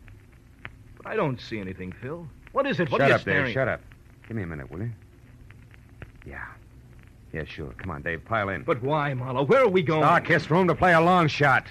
But 0.97 1.07
I 1.07 1.17
don't 1.17 1.41
see 1.41 1.61
anything, 1.61 1.93
Phil. 2.01 2.27
What 2.53 2.67
is 2.67 2.81
it? 2.81 2.91
What 2.91 3.01
shut 3.01 3.07
are 3.07 3.09
you 3.09 3.15
up, 3.15 3.21
staring 3.21 3.45
Dave. 3.47 3.55
Shut 3.55 3.69
up. 3.69 3.81
Give 4.27 4.37
me 4.37 4.43
a 4.43 4.47
minute, 4.47 4.71
will 4.71 4.81
you? 4.81 4.91
Yeah. 6.27 6.45
Yeah, 7.33 7.45
sure. 7.45 7.73
Come 7.79 7.91
on, 7.91 8.03
Dave. 8.03 8.25
Pile 8.25 8.49
in. 8.49 8.63
But 8.63 8.83
why, 8.83 9.15
Marlowe? 9.15 9.45
Where 9.45 9.63
are 9.63 9.69
we 9.69 9.83
going? 9.83 10.01
Darkest 10.03 10.51
room 10.51 10.67
to 10.69 10.75
play 10.75 10.95
a 10.95 11.01
long 11.01 11.29
shot. 11.29 11.67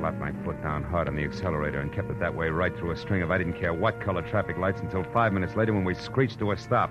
I 0.00 0.02
slapped 0.02 0.18
my 0.18 0.32
foot 0.44 0.62
down 0.62 0.82
hard 0.82 1.08
on 1.08 1.16
the 1.16 1.24
accelerator 1.24 1.80
and 1.80 1.92
kept 1.92 2.10
it 2.10 2.18
that 2.20 2.34
way 2.34 2.48
right 2.48 2.74
through 2.74 2.92
a 2.92 2.96
string 2.96 3.20
of 3.20 3.30
I 3.30 3.36
didn't 3.36 3.60
care 3.60 3.74
what 3.74 4.00
color 4.00 4.22
traffic 4.22 4.56
lights 4.56 4.80
until 4.80 5.04
five 5.12 5.34
minutes 5.34 5.56
later 5.56 5.74
when 5.74 5.84
we 5.84 5.92
screeched 5.92 6.38
to 6.38 6.52
a 6.52 6.56
stop, 6.56 6.90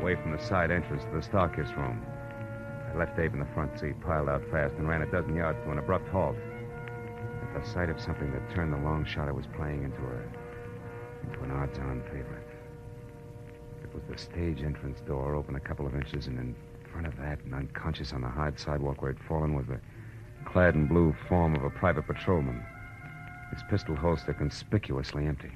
away 0.00 0.14
from 0.14 0.30
the 0.30 0.38
side 0.38 0.70
entrance 0.70 1.02
to 1.02 1.10
the 1.10 1.20
Starkiss 1.20 1.76
room. 1.76 2.00
I 2.94 2.96
left 2.96 3.16
Dave 3.16 3.32
in 3.32 3.40
the 3.40 3.54
front 3.54 3.76
seat, 3.80 4.00
piled 4.02 4.28
out 4.28 4.48
fast, 4.52 4.76
and 4.76 4.88
ran 4.88 5.02
a 5.02 5.06
dozen 5.10 5.34
yards 5.34 5.58
to 5.64 5.72
an 5.72 5.78
abrupt 5.78 6.08
halt. 6.10 6.36
At 7.42 7.60
the 7.60 7.68
sight 7.68 7.90
of 7.90 8.00
something 8.00 8.30
that 8.30 8.54
turned 8.54 8.72
the 8.72 8.78
long 8.78 9.04
shot 9.04 9.26
I 9.26 9.32
was 9.32 9.46
playing 9.56 9.82
into 9.82 9.98
a 9.98 11.26
into 11.26 11.42
an 11.42 11.50
odds-on 11.50 12.02
favorite. 12.02 12.46
It 13.82 13.92
was 13.92 14.04
the 14.08 14.16
stage 14.16 14.62
entrance 14.62 15.00
door, 15.00 15.34
open 15.34 15.56
a 15.56 15.60
couple 15.60 15.88
of 15.88 15.94
inches, 15.96 16.28
and 16.28 16.38
in 16.38 16.56
front 16.92 17.08
of 17.08 17.16
that, 17.16 17.40
and 17.44 17.52
unconscious 17.52 18.12
on 18.12 18.20
the 18.20 18.28
hard 18.28 18.60
sidewalk 18.60 19.02
where 19.02 19.10
it 19.10 19.18
would 19.18 19.26
fallen, 19.26 19.54
was 19.56 19.66
the 19.66 19.80
clad 20.48 20.74
in 20.74 20.86
blue 20.86 21.14
form 21.28 21.54
of 21.54 21.62
a 21.62 21.68
private 21.68 22.06
patrolman. 22.06 22.64
his 23.52 23.62
pistol 23.68 23.94
holster 23.94 24.32
conspicuously 24.32 25.26
empty. 25.26 25.52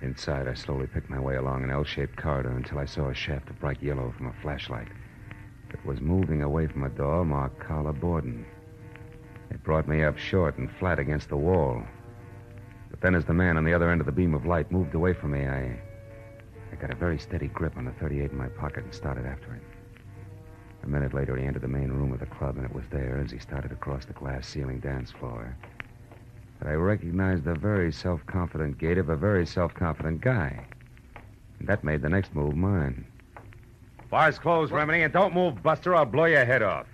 Inside, 0.00 0.48
I 0.48 0.54
slowly 0.54 0.86
picked 0.86 1.10
my 1.10 1.20
way 1.20 1.36
along 1.36 1.62
an 1.62 1.70
L 1.70 1.84
shaped 1.84 2.16
corridor 2.16 2.56
until 2.56 2.78
I 2.78 2.86
saw 2.86 3.10
a 3.10 3.14
shaft 3.14 3.50
of 3.50 3.60
bright 3.60 3.82
yellow 3.82 4.14
from 4.16 4.28
a 4.28 4.42
flashlight 4.42 4.88
that 5.70 5.84
was 5.84 6.00
moving 6.00 6.42
away 6.42 6.66
from 6.66 6.84
a 6.84 6.88
door 6.88 7.24
marked 7.24 7.60
Carla 7.60 7.92
Borden. 7.92 8.46
It 9.50 9.62
brought 9.62 9.88
me 9.88 10.02
up 10.02 10.16
short 10.16 10.56
and 10.56 10.70
flat 10.78 10.98
against 10.98 11.28
the 11.28 11.36
wall. 11.36 11.82
But 12.90 13.02
then, 13.02 13.14
as 13.14 13.26
the 13.26 13.34
man 13.34 13.58
on 13.58 13.64
the 13.64 13.74
other 13.74 13.90
end 13.90 14.00
of 14.00 14.06
the 14.06 14.12
beam 14.12 14.34
of 14.34 14.46
light 14.46 14.72
moved 14.72 14.94
away 14.94 15.12
from 15.12 15.32
me, 15.32 15.46
I. 15.46 15.78
I 16.72 16.76
got 16.76 16.90
a 16.90 16.96
very 16.96 17.18
steady 17.18 17.48
grip 17.48 17.76
on 17.76 17.84
the 17.84 17.92
38 17.92 18.30
in 18.30 18.38
my 18.38 18.48
pocket 18.48 18.84
and 18.84 18.94
started 18.94 19.26
after 19.26 19.52
him. 19.52 19.60
A 20.82 20.86
minute 20.88 21.14
later, 21.14 21.36
he 21.36 21.44
entered 21.44 21.62
the 21.62 21.68
main 21.68 21.92
room 21.92 22.12
of 22.12 22.18
the 22.18 22.26
club, 22.26 22.56
and 22.56 22.64
it 22.64 22.74
was 22.74 22.84
there, 22.90 23.20
as 23.22 23.30
he 23.30 23.38
started 23.38 23.70
across 23.70 24.04
the 24.04 24.14
glass 24.14 24.48
ceiling 24.48 24.80
dance 24.80 25.12
floor, 25.12 25.54
that 26.58 26.68
I 26.68 26.72
recognized 26.72 27.44
the 27.44 27.54
very 27.54 27.92
self 27.92 28.24
confident 28.26 28.78
gait 28.78 28.98
of 28.98 29.10
a 29.10 29.16
very 29.16 29.46
self 29.46 29.74
confident 29.74 30.20
guy. 30.20 30.66
And 31.60 31.68
that 31.68 31.84
made 31.84 32.02
the 32.02 32.08
next 32.08 32.34
move 32.34 32.56
mine. 32.56 33.04
Bar's 34.10 34.38
closed, 34.38 34.72
Remini, 34.72 35.04
and 35.04 35.12
don't 35.12 35.34
move, 35.34 35.62
Buster. 35.62 35.94
I'll 35.94 36.04
blow 36.04 36.24
your 36.24 36.44
head 36.44 36.62
off. 36.62 36.86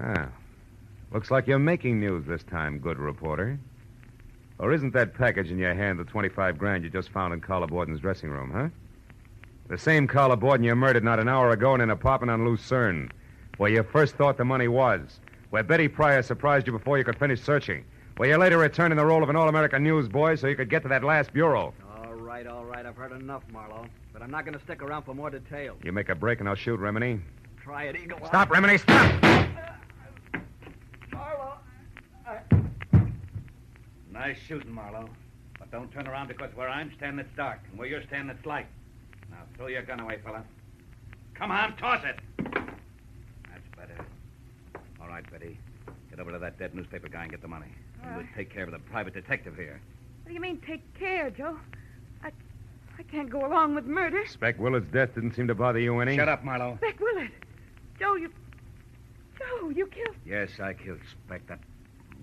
Ah. 0.00 0.28
Looks 1.12 1.30
like 1.30 1.46
you're 1.46 1.58
making 1.58 2.00
news 2.00 2.24
this 2.26 2.42
time, 2.42 2.78
good 2.78 2.98
reporter. 2.98 3.58
Or 4.58 4.72
isn't 4.72 4.92
that 4.92 5.14
package 5.14 5.50
in 5.50 5.58
your 5.58 5.74
hand 5.74 5.98
the 5.98 6.04
25 6.04 6.58
grand 6.58 6.84
you 6.84 6.90
just 6.90 7.10
found 7.10 7.34
in 7.34 7.40
Carla 7.40 7.66
Borden's 7.66 8.00
dressing 8.00 8.30
room, 8.30 8.50
huh? 8.52 8.68
The 9.68 9.78
same 9.78 10.06
Carla 10.06 10.36
Borden 10.36 10.64
you 10.64 10.74
murdered 10.74 11.04
not 11.04 11.18
an 11.18 11.28
hour 11.28 11.50
ago 11.50 11.74
in 11.74 11.80
an 11.80 11.90
apartment 11.90 12.30
on 12.30 12.44
Lucerne, 12.44 13.10
where 13.56 13.70
you 13.70 13.82
first 13.82 14.16
thought 14.16 14.36
the 14.36 14.44
money 14.44 14.68
was, 14.68 15.20
where 15.50 15.62
Betty 15.62 15.88
Pryor 15.88 16.22
surprised 16.22 16.66
you 16.66 16.72
before 16.72 16.98
you 16.98 17.04
could 17.04 17.18
finish 17.18 17.40
searching, 17.40 17.84
where 18.16 18.28
you 18.28 18.36
later 18.36 18.58
returned 18.58 18.92
in 18.92 18.98
the 18.98 19.04
role 19.04 19.22
of 19.22 19.30
an 19.30 19.36
All 19.36 19.48
American 19.48 19.82
newsboy 19.82 20.34
so 20.36 20.46
you 20.46 20.56
could 20.56 20.68
get 20.68 20.82
to 20.82 20.88
that 20.88 21.02
last 21.04 21.32
bureau. 21.32 21.72
All 21.96 22.12
right, 22.14 22.46
all 22.46 22.64
right. 22.64 22.84
I've 22.84 22.96
heard 22.96 23.12
enough, 23.12 23.42
Marlowe. 23.52 23.86
But 24.12 24.22
I'm 24.22 24.30
not 24.30 24.44
going 24.44 24.58
to 24.58 24.62
stick 24.62 24.82
around 24.82 25.04
for 25.04 25.14
more 25.14 25.30
details. 25.30 25.78
You 25.82 25.92
make 25.92 26.08
a 26.10 26.14
break 26.14 26.40
and 26.40 26.48
I'll 26.48 26.54
shoot 26.54 26.78
Remini. 26.78 27.20
Try 27.62 27.84
it, 27.84 27.96
Eagle. 27.96 28.18
Stop, 28.26 28.50
Remini, 28.50 28.78
stop! 28.78 29.22
Marlowe. 31.12 31.54
Nice 34.22 34.38
shooting, 34.46 34.70
Marlowe. 34.70 35.08
But 35.58 35.72
don't 35.72 35.90
turn 35.90 36.06
around 36.06 36.28
because 36.28 36.54
where 36.54 36.68
I'm 36.68 36.92
standing, 36.96 37.26
it's 37.26 37.36
dark. 37.36 37.58
And 37.68 37.76
where 37.76 37.88
you're 37.88 38.04
standing, 38.04 38.36
it's 38.36 38.46
light. 38.46 38.68
Now, 39.28 39.38
throw 39.56 39.66
your 39.66 39.82
gun 39.82 39.98
away, 39.98 40.20
fella. 40.24 40.44
Come 41.34 41.50
on, 41.50 41.76
toss 41.76 42.04
it. 42.04 42.20
That's 42.38 43.66
better. 43.76 44.06
All 45.00 45.08
right, 45.08 45.28
Betty. 45.28 45.58
Get 46.08 46.20
over 46.20 46.30
to 46.30 46.38
that 46.38 46.56
dead 46.56 46.72
newspaper 46.72 47.08
guy 47.08 47.22
and 47.22 47.32
get 47.32 47.42
the 47.42 47.48
money. 47.48 47.66
All 48.00 48.10
And 48.10 48.16
we'll 48.18 48.26
take 48.36 48.54
care 48.54 48.62
of 48.62 48.70
the 48.70 48.78
private 48.78 49.12
detective 49.12 49.56
here. 49.56 49.80
What 50.22 50.28
do 50.28 50.34
you 50.34 50.40
mean, 50.40 50.62
take 50.64 50.82
care, 50.96 51.28
Joe? 51.30 51.58
I, 52.22 52.30
I 53.00 53.02
can't 53.02 53.28
go 53.28 53.44
along 53.44 53.74
with 53.74 53.86
murder. 53.86 54.24
Speck 54.28 54.56
Willard's 54.60 54.92
death 54.92 55.16
didn't 55.16 55.34
seem 55.34 55.48
to 55.48 55.56
bother 55.56 55.80
you 55.80 55.98
any. 55.98 56.14
Shut 56.14 56.28
up, 56.28 56.44
Marlowe. 56.44 56.78
Beck 56.80 57.00
Willard. 57.00 57.32
Joe, 57.98 58.14
you. 58.14 58.32
Joe, 59.36 59.70
you 59.70 59.88
killed. 59.88 60.14
Yes, 60.24 60.60
I 60.62 60.74
killed 60.74 61.00
Speck, 61.10 61.44
that 61.48 61.58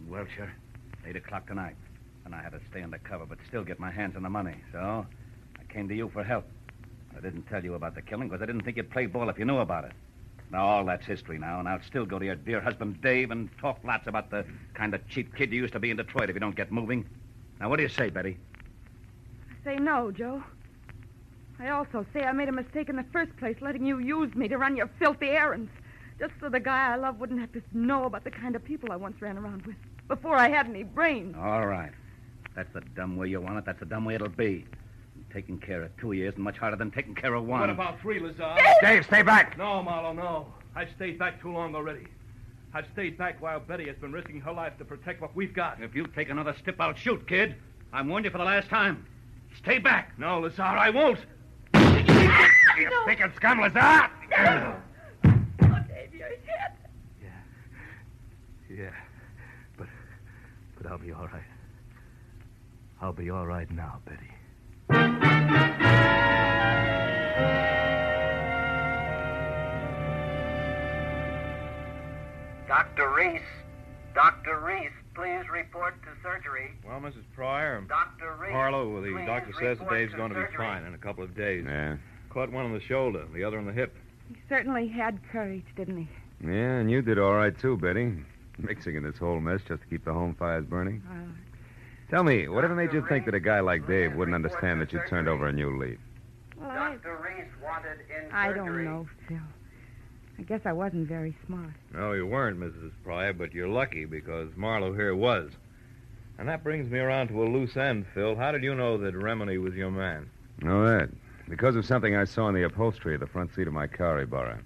Welcher. 0.07 0.49
Eight 1.05 1.17
o'clock 1.17 1.45
tonight. 1.45 1.75
And 2.29 2.35
I 2.35 2.43
had 2.43 2.51
to 2.51 2.59
stay 2.69 2.83
undercover, 2.83 3.25
but 3.25 3.39
still 3.47 3.63
get 3.63 3.79
my 3.79 3.89
hands 3.89 4.15
on 4.15 4.21
the 4.21 4.29
money. 4.29 4.53
So 4.71 5.03
I 5.59 5.73
came 5.73 5.87
to 5.89 5.95
you 5.95 6.09
for 6.09 6.23
help. 6.23 6.45
I 7.17 7.21
didn't 7.21 7.47
tell 7.47 7.63
you 7.63 7.73
about 7.73 7.95
the 7.95 8.03
killing 8.03 8.27
because 8.27 8.43
I 8.43 8.45
didn't 8.45 8.61
think 8.61 8.77
you'd 8.77 8.91
play 8.91 9.07
ball 9.07 9.29
if 9.29 9.39
you 9.39 9.45
knew 9.45 9.57
about 9.57 9.85
it. 9.85 9.93
Now, 10.51 10.67
all 10.67 10.85
that's 10.85 11.03
history 11.07 11.39
now, 11.39 11.57
and 11.57 11.67
I'll 11.67 11.81
still 11.81 12.05
go 12.05 12.19
to 12.19 12.25
your 12.25 12.35
dear 12.35 12.61
husband, 12.61 13.01
Dave, 13.01 13.31
and 13.31 13.49
talk 13.59 13.79
lots 13.83 14.05
about 14.05 14.29
the 14.29 14.45
kind 14.75 14.93
of 14.93 15.07
cheap 15.09 15.35
kid 15.35 15.51
you 15.51 15.61
used 15.61 15.73
to 15.73 15.79
be 15.79 15.89
in 15.89 15.97
Detroit 15.97 16.29
if 16.29 16.35
you 16.35 16.39
don't 16.39 16.55
get 16.55 16.71
moving. 16.71 17.03
Now, 17.59 17.67
what 17.67 17.77
do 17.77 17.83
you 17.83 17.89
say, 17.89 18.11
Betty? 18.11 18.37
I 19.49 19.63
say 19.63 19.75
no, 19.77 20.11
Joe. 20.11 20.43
I 21.59 21.69
also 21.69 22.05
say 22.13 22.21
I 22.21 22.31
made 22.31 22.49
a 22.49 22.51
mistake 22.51 22.89
in 22.89 22.95
the 22.95 23.05
first 23.11 23.35
place, 23.37 23.57
letting 23.59 23.87
you 23.87 23.97
use 23.97 24.35
me 24.35 24.47
to 24.49 24.57
run 24.59 24.77
your 24.77 24.89
filthy 24.99 25.29
errands. 25.29 25.71
Just 26.19 26.33
so 26.39 26.47
the 26.47 26.59
guy 26.59 26.93
I 26.93 26.95
love 26.95 27.19
wouldn't 27.19 27.39
have 27.39 27.53
to 27.53 27.61
know 27.73 28.03
about 28.03 28.23
the 28.23 28.31
kind 28.31 28.55
of 28.55 28.63
people 28.63 28.91
I 28.91 28.97
once 28.97 29.19
ran 29.19 29.35
around 29.35 29.65
with. 29.65 29.75
Before 30.07 30.35
I 30.35 30.47
had 30.47 30.67
any 30.67 30.83
brains. 30.83 31.35
All 31.35 31.65
right. 31.65 31.91
That's 32.59 32.73
the 32.73 32.81
dumb 32.93 33.15
way 33.15 33.29
you 33.29 33.39
want 33.39 33.57
it. 33.57 33.63
That's 33.65 33.79
the 33.79 33.85
dumb 33.85 34.03
way 34.03 34.15
it'll 34.15 34.27
be. 34.27 34.65
Taking 35.33 35.59
care 35.59 35.81
of 35.81 35.95
two 35.95 36.11
years 36.11 36.33
is 36.33 36.39
much 36.39 36.57
harder 36.57 36.75
than 36.75 36.91
taking 36.91 37.15
care 37.15 37.33
of 37.33 37.45
one. 37.45 37.61
What 37.61 37.69
about 37.69 38.01
three, 38.01 38.19
Lazar? 38.19 38.53
Dave, 38.81 39.05
stay 39.05 39.21
back! 39.21 39.57
No, 39.57 39.81
Marlowe, 39.81 40.11
no. 40.11 40.45
I've 40.75 40.89
stayed 40.97 41.17
back 41.17 41.41
too 41.41 41.53
long 41.53 41.73
already. 41.73 42.05
I've 42.73 42.85
stayed 42.91 43.17
back 43.17 43.41
while 43.41 43.61
Betty 43.61 43.87
has 43.87 43.95
been 43.95 44.11
risking 44.11 44.41
her 44.41 44.51
life 44.51 44.77
to 44.79 44.83
protect 44.83 45.21
what 45.21 45.33
we've 45.37 45.53
got. 45.53 45.81
If 45.81 45.95
you 45.95 46.05
take 46.07 46.29
another 46.29 46.53
step, 46.59 46.75
I'll 46.81 46.93
shoot, 46.93 47.25
kid. 47.29 47.55
I'm 47.93 48.09
warned 48.09 48.25
you 48.25 48.31
for 48.31 48.39
the 48.39 48.43
last 48.43 48.67
time. 48.67 49.05
Stay 49.57 49.77
back. 49.77 50.19
No, 50.19 50.41
Lazar, 50.41 50.63
I 50.63 50.89
won't. 50.89 51.19
You 51.75 52.91
stinking 53.03 53.31
scum, 53.37 53.61
Lazar! 53.61 54.09
Oh, 55.23 55.79
Dave, 55.87 56.13
you're 56.13 56.27
hit. 56.27 56.73
Yeah. 58.69 58.89
But 59.77 59.87
but 60.77 60.91
I'll 60.91 60.97
be 60.97 61.13
all 61.13 61.27
right. 61.27 61.48
I'll 63.01 63.13
be 63.13 63.29
all 63.29 63.45
right 63.45 63.69
now, 63.71 63.99
Betty. 64.05 65.39
Dr. 72.67 73.09
Reese. 73.13 73.41
Dr. 74.13 74.59
Reese, 74.59 74.91
please 75.15 75.43
report 75.51 75.95
to 76.03 76.09
surgery. 76.21 76.71
Well, 76.85 76.99
Mrs. 76.99 77.23
Pryor, 77.35 77.81
Dr. 77.87 78.35
Reese. 78.39 78.51
Marlowe, 78.51 79.01
the 79.01 79.25
doctor 79.25 79.53
says 79.53 79.77
that 79.77 79.85
report 79.85 79.91
Dave's 79.91 80.13
going 80.15 80.33
to 80.33 80.39
be 80.39 80.57
fine 80.57 80.83
in 80.83 80.93
a 80.93 80.97
couple 80.97 81.23
of 81.23 81.35
days. 81.35 81.63
Yeah. 81.65 81.97
Caught 82.29 82.51
one 82.51 82.65
on 82.65 82.73
the 82.73 82.81
shoulder, 82.81 83.25
the 83.33 83.43
other 83.43 83.57
on 83.57 83.65
the 83.65 83.73
hip. 83.73 83.95
He 84.27 84.35
certainly 84.47 84.87
had 84.87 85.19
courage, 85.31 85.65
didn't 85.75 85.97
he? 85.97 86.07
Yeah, 86.45 86.77
and 86.79 86.91
you 86.91 87.01
did 87.01 87.17
all 87.17 87.33
right, 87.33 87.57
too, 87.57 87.77
Betty. 87.77 88.13
Mixing 88.57 88.95
in 88.95 89.03
this 89.03 89.17
whole 89.17 89.39
mess 89.39 89.61
just 89.67 89.81
to 89.81 89.87
keep 89.87 90.03
the 90.05 90.13
home 90.13 90.35
fires 90.37 90.65
burning. 90.65 91.01
Uh, 91.09 91.31
Tell 92.09 92.23
me, 92.23 92.47
whatever 92.47 92.73
made 92.75 92.91
you 92.93 93.05
think 93.07 93.25
that 93.25 93.35
a 93.35 93.39
guy 93.39 93.59
like 93.59 93.85
Dave 93.87 94.15
wouldn't 94.15 94.33
understand 94.35 94.81
that 94.81 94.91
you 94.91 94.99
turned 95.07 95.27
over 95.27 95.47
a 95.47 95.53
new 95.53 95.77
leaf? 95.77 95.99
well, 96.59 96.69
I, 96.71 96.93
Dr. 96.95 97.17
Reese 97.17 97.45
wanted 97.63 97.99
in 98.09 98.31
I 98.31 98.47
surgery. 98.47 98.83
don't 98.83 98.85
know, 98.85 99.07
Phil. 99.27 99.37
I 100.39 100.41
guess 100.43 100.61
I 100.65 100.71
wasn't 100.71 101.07
very 101.07 101.35
smart. 101.45 101.73
No, 101.93 102.13
you 102.13 102.25
weren't, 102.25 102.59
Mrs. 102.59 102.91
Pryor, 103.03 103.33
but 103.33 103.53
you're 103.53 103.67
lucky 103.67 104.05
because 104.05 104.49
Marlowe 104.55 104.93
here 104.93 105.15
was. 105.15 105.51
And 106.37 106.47
that 106.47 106.63
brings 106.63 106.89
me 106.89 106.97
around 106.99 107.27
to 107.27 107.43
a 107.43 107.45
loose 107.45 107.75
end, 107.77 108.05
Phil. 108.13 108.35
How 108.35 108.51
did 108.51 108.63
you 108.63 108.73
know 108.73 108.97
that 108.97 109.13
Remini 109.13 109.61
was 109.61 109.75
your 109.75 109.91
man? 109.91 110.29
Know 110.61 110.85
that? 110.85 111.09
Because 111.49 111.75
of 111.75 111.85
something 111.85 112.15
I 112.15 112.23
saw 112.23 112.47
in 112.47 112.55
the 112.55 112.63
upholstery 112.63 113.13
of 113.15 113.19
the 113.19 113.27
front 113.27 113.53
seat 113.53 113.67
of 113.67 113.73
my 113.73 113.87
car, 113.87 114.21
Ibarra. 114.21 114.59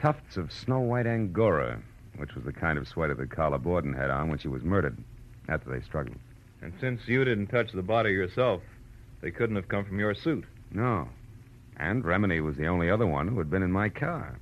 Tufts 0.00 0.36
of 0.36 0.52
snow 0.52 0.78
white 0.80 1.06
angora, 1.06 1.82
which 2.16 2.34
was 2.34 2.44
the 2.44 2.52
kind 2.52 2.78
of 2.78 2.86
sweater 2.86 3.14
that 3.14 3.30
Carla 3.30 3.58
Borden 3.58 3.92
had 3.92 4.10
on 4.10 4.28
when 4.28 4.38
she 4.38 4.48
was 4.48 4.62
murdered, 4.62 4.96
after 5.48 5.70
they 5.70 5.80
struggled. 5.80 6.16
And 6.62 6.72
since 6.80 7.00
you 7.06 7.24
didn't 7.24 7.48
touch 7.48 7.72
the 7.72 7.82
body 7.82 8.10
yourself, 8.10 8.62
they 9.20 9.30
couldn't 9.30 9.56
have 9.56 9.68
come 9.68 9.84
from 9.84 9.98
your 9.98 10.14
suit. 10.14 10.44
No. 10.72 11.08
And 11.76 12.04
Remini 12.04 12.42
was 12.42 12.56
the 12.56 12.66
only 12.66 12.90
other 12.90 13.06
one 13.06 13.28
who 13.28 13.38
had 13.38 13.50
been 13.50 13.62
in 13.62 13.72
my 13.72 13.88
car. 13.88 14.38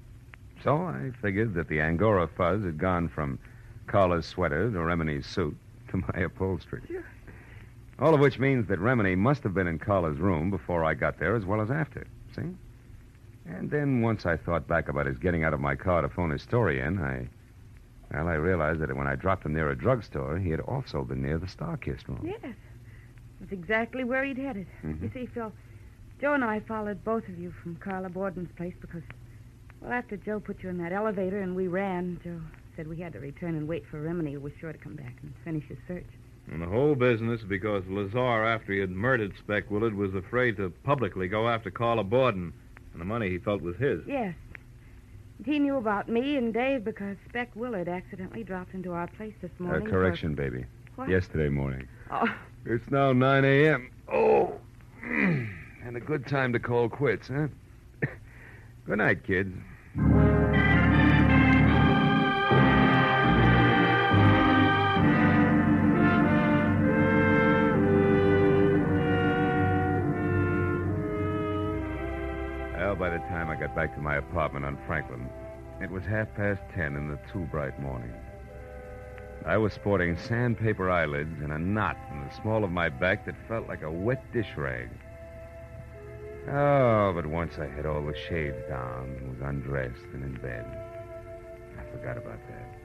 So 0.65 0.77
I 0.79 1.13
figured 1.21 1.55
that 1.55 1.69
the 1.69 1.81
angora 1.81 2.29
fuzz 2.29 2.65
had 2.65 2.79
gone 2.79 3.09
from 3.09 3.39
Carla's 3.87 4.27
sweater 4.27 4.71
to 4.71 4.79
Remini's 4.79 5.27
suit 5.27 5.57
to 5.89 5.97
my 6.15 6.23
upholstery. 6.23 6.83
All 7.99 8.15
of 8.15 8.21
which 8.21 8.39
means 8.39 8.69
that 8.69 8.81
Remini 8.81 9.17
must 9.17 9.43
have 9.43 9.55
been 9.55 9.67
in 9.67 9.79
Carla's 9.79 10.19
room 10.19 10.51
before 10.51 10.85
I 10.85 10.95
got 10.95 11.19
there 11.19 11.37
as 11.37 11.45
well 11.45 11.61
as 11.61 11.71
after. 11.71 12.07
See? 12.35 12.55
And 13.47 13.71
then 13.71 14.03
once 14.03 14.27
I 14.27 14.37
thought 14.37 14.67
back 14.67 14.89
about 14.89 15.07
his 15.07 15.19
getting 15.19 15.45
out 15.45 15.55
of 15.55 15.61
my 15.61 15.77
car 15.77 16.03
to 16.03 16.09
phone 16.09 16.31
his 16.31 16.43
story 16.43 16.81
in, 16.81 16.99
I. 16.99 17.29
Well, 18.13 18.29
I 18.29 18.35
realized 18.35 18.81
that 18.81 18.95
when 18.97 19.07
I 19.07 19.17
dropped 19.17 19.45
him 19.45 19.55
near 19.55 19.71
a 19.71 19.77
drugstore, 19.77 20.39
he 20.39 20.51
had 20.51 20.61
also 20.61 21.05
been 21.05 21.23
near 21.23 21.39
the 21.39 21.47
Starkist 21.47 22.09
room. 22.09 22.21
Yes. 22.25 22.55
That's 23.41 23.53
exactly 23.53 24.05
where 24.05 24.25
he'd 24.25 24.39
headed. 24.39 24.67
Mhm. 24.85 25.03
You 25.03 25.11
see, 25.13 25.27
Phil, 25.27 25.53
Joe 26.21 26.35
and 26.35 26.45
I 26.45 26.61
followed 26.61 27.05
both 27.05 27.29
of 27.29 27.39
you 27.39 27.51
from 27.51 27.77
Carla 27.77 28.09
Borden's 28.09 28.51
place 28.53 28.75
because, 28.81 29.03
well, 29.81 29.93
after 29.93 30.17
Joe 30.17 30.41
put 30.41 30.63
you 30.63 30.71
in 30.71 30.79
that 30.79 30.93
elevator 30.93 31.41
and 31.41 31.55
we 31.55 31.69
ran, 31.69 32.19
Joe 32.25 32.41
said 32.77 32.89
we 32.89 32.97
had 32.97 33.13
to 33.15 33.21
return 33.21 33.55
and 33.55 33.69
wait 33.69 33.87
for 33.87 34.01
Remini, 34.01 34.33
who 34.33 34.41
was 34.41 34.53
sure 34.61 34.73
to 34.73 34.79
come 34.79 34.95
back 34.95 35.15
and 35.23 35.35
finish 35.45 35.65
his 35.65 35.79
search. 35.87 36.07
And 36.51 36.63
the 36.63 36.67
whole 36.67 36.95
business 36.95 37.43
because 37.43 37.87
Lazar, 37.89 38.45
after 38.45 38.73
he 38.73 38.79
had 38.79 38.91
murdered 38.91 39.35
Speck 39.37 39.71
Willard, 39.71 39.95
was 39.95 40.15
afraid 40.15 40.57
to 40.59 40.71
publicly 40.85 41.27
go 41.29 41.49
after 41.49 41.71
Carla 41.71 42.05
Borden. 42.05 42.53
And 42.93 43.01
the 43.01 43.05
money 43.05 43.29
he 43.29 43.39
felt 43.39 43.61
was 43.61 43.77
his. 43.77 44.01
Yes. 44.07 44.35
He 45.45 45.59
knew 45.59 45.77
about 45.77 46.09
me 46.09 46.37
and 46.37 46.53
Dave 46.53 46.85
because 46.85 47.17
Speck 47.29 47.51
Willard 47.55 47.89
accidentally 47.89 48.43
dropped 48.43 48.75
into 48.75 48.93
our 48.93 49.07
place 49.07 49.35
this 49.43 49.51
Uh, 49.61 49.65
morning. 49.65 49.85
for- 49.87 49.91
correction, 49.91 50.35
baby. 50.35 50.65
What? 50.97 51.09
Yesterday 51.09 51.49
morning. 51.51 51.87
Oh, 52.11 52.27
It's 52.65 52.91
now 52.91 53.13
9 53.13 53.45
a.m. 53.45 53.91
Oh. 54.13 54.59
and 55.05 55.97
a 55.97 56.01
good 56.01 56.27
time 56.27 56.53
to 56.53 56.59
call 56.59 56.89
quits, 56.89 57.29
huh? 57.29 57.49
good 58.87 58.99
night, 58.99 59.23
kids. 59.25 59.55
Got 73.67 73.75
back 73.75 73.95
to 73.97 74.01
my 74.01 74.17
apartment 74.17 74.65
on 74.65 74.79
Franklin, 74.87 75.29
it 75.81 75.91
was 75.91 76.05
half 76.05 76.33
past 76.37 76.61
ten 76.73 76.95
in 76.95 77.09
the 77.09 77.19
too 77.33 77.45
bright 77.51 77.81
morning. 77.81 78.13
I 79.45 79.57
was 79.57 79.73
sporting 79.73 80.17
sandpaper 80.17 80.89
eyelids 80.89 81.41
and 81.43 81.53
a 81.53 81.59
knot 81.59 81.97
in 82.13 82.21
the 82.21 82.35
small 82.41 82.63
of 82.63 82.71
my 82.71 82.89
back 82.89 83.27
that 83.27 83.35
felt 83.49 83.67
like 83.67 83.83
a 83.83 83.91
wet 83.91 84.23
dish 84.33 84.53
rag. 84.57 84.89
Oh, 86.49 87.13
but 87.13 87.27
once 87.27 87.59
I 87.59 87.67
had 87.67 87.87
all 87.87 88.03
the 88.03 88.17
shades 88.29 88.57
down 88.69 89.17
and 89.19 89.31
was 89.31 89.41
undressed 89.41 90.07
and 90.15 90.23
in 90.23 90.41
bed, 90.41 90.65
I 91.77 91.91
forgot 91.91 92.17
about 92.17 92.39
that. 92.49 92.79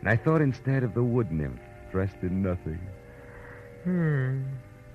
And 0.00 0.08
I 0.08 0.16
thought 0.16 0.40
instead 0.40 0.84
of 0.84 0.94
the 0.94 1.04
wood 1.04 1.30
nymph 1.30 1.60
dressed 1.92 2.22
in 2.22 2.42
nothing. 2.42 2.80
Hmm. 3.84 4.42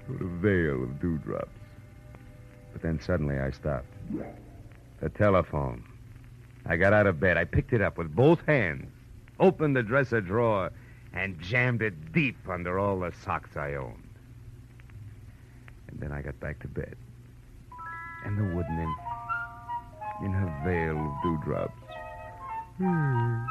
With 0.07 0.21
a 0.21 0.37
veil 0.41 0.83
of 0.83 0.99
dewdrops. 0.99 1.51
But 2.73 2.81
then 2.81 2.99
suddenly 2.99 3.37
I 3.37 3.51
stopped. 3.51 3.85
The 5.01 5.09
telephone. 5.09 5.83
I 6.65 6.77
got 6.77 6.93
out 6.93 7.07
of 7.07 7.19
bed. 7.19 7.35
I 7.35 7.43
picked 7.43 7.73
it 7.73 7.81
up 7.81 7.97
with 7.97 8.15
both 8.15 8.45
hands, 8.45 8.91
opened 9.39 9.75
the 9.75 9.81
dresser 9.81 10.21
drawer, 10.21 10.71
and 11.11 11.39
jammed 11.41 11.81
it 11.81 12.13
deep 12.13 12.37
under 12.47 12.77
all 12.77 12.99
the 12.99 13.11
socks 13.11 13.57
I 13.57 13.73
owned. 13.73 14.07
And 15.89 15.99
then 15.99 16.11
I 16.11 16.21
got 16.21 16.39
back 16.39 16.59
to 16.59 16.67
bed. 16.67 16.95
And 18.25 18.37
the 18.37 18.55
wood 18.55 18.67
nymph, 18.69 18.95
in 20.23 20.31
her 20.33 20.61
veil 20.63 20.97
of 20.97 21.23
dewdrops. 21.23 21.73
Hmm. 22.77 23.43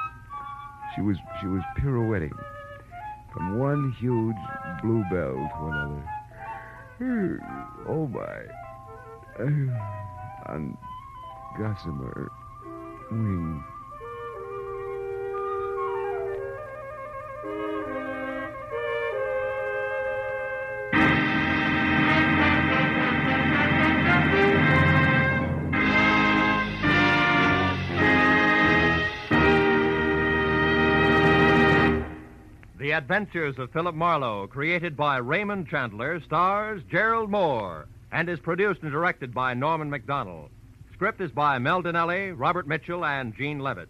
She 0.95 1.03
was 1.03 1.17
she 1.41 1.47
was 1.49 1.63
pirouetting 1.77 2.37
from 3.33 3.59
one 3.59 3.93
huge 3.99 4.37
bluebell 4.83 5.35
to 5.35 5.67
another. 5.67 6.09
Hmm. 6.99 7.37
Oh 7.89 8.07
my. 8.07 8.47
On 10.47 10.77
gossamer 11.59 12.31
wings. 13.11 13.63
The 32.79 32.93
Adventures 32.93 33.59
of 33.59 33.71
Philip 33.73 33.95
Marlowe, 33.95 34.47
created 34.47 34.97
by 34.97 35.19
Raymond 35.19 35.69
Chandler, 35.69 36.21
stars 36.21 36.83
Gerald 36.91 37.31
Mohr, 37.31 37.85
and 38.11 38.29
is 38.29 38.41
produced 38.41 38.83
and 38.83 38.91
directed 38.91 39.33
by 39.33 39.55
Norman 39.55 39.91
Macdonnell. 39.91 40.49
Script 41.01 41.23
is 41.23 41.31
by 41.31 41.59
Mel 41.59 41.83
Dinelli, 41.83 42.35
Robert 42.37 42.69
Mitchell, 42.69 43.07
and 43.07 43.35
Gene 43.35 43.59
Levitt. 43.59 43.89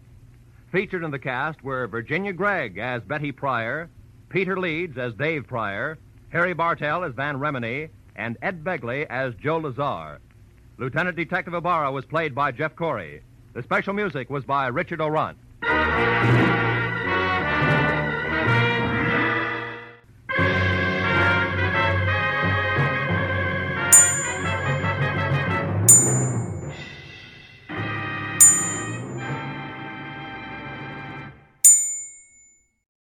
Featured 0.71 1.03
in 1.03 1.11
the 1.11 1.19
cast 1.19 1.61
were 1.61 1.85
Virginia 1.85 2.31
Gregg 2.31 2.77
as 2.77 3.03
Betty 3.03 3.33
Pryor, 3.33 3.89
Peter 4.29 4.57
Leeds 4.57 4.97
as 4.97 5.13
Dave 5.15 5.45
Pryor, 5.45 5.97
Harry 6.29 6.53
Bartell 6.53 7.03
as 7.03 7.13
Van 7.13 7.35
Remini, 7.35 7.89
and 8.15 8.37
Ed 8.41 8.63
Begley 8.63 9.05
as 9.09 9.35
Joe 9.35 9.57
Lazar. 9.57 10.21
Lieutenant 10.77 11.17
Detective 11.17 11.53
Ibarra 11.53 11.91
was 11.91 12.05
played 12.05 12.33
by 12.33 12.53
Jeff 12.53 12.77
Corey. 12.77 13.21
The 13.51 13.63
special 13.63 13.91
music 13.91 14.29
was 14.29 14.45
by 14.45 14.67
Richard 14.67 15.01
Aurandt. 15.01 15.35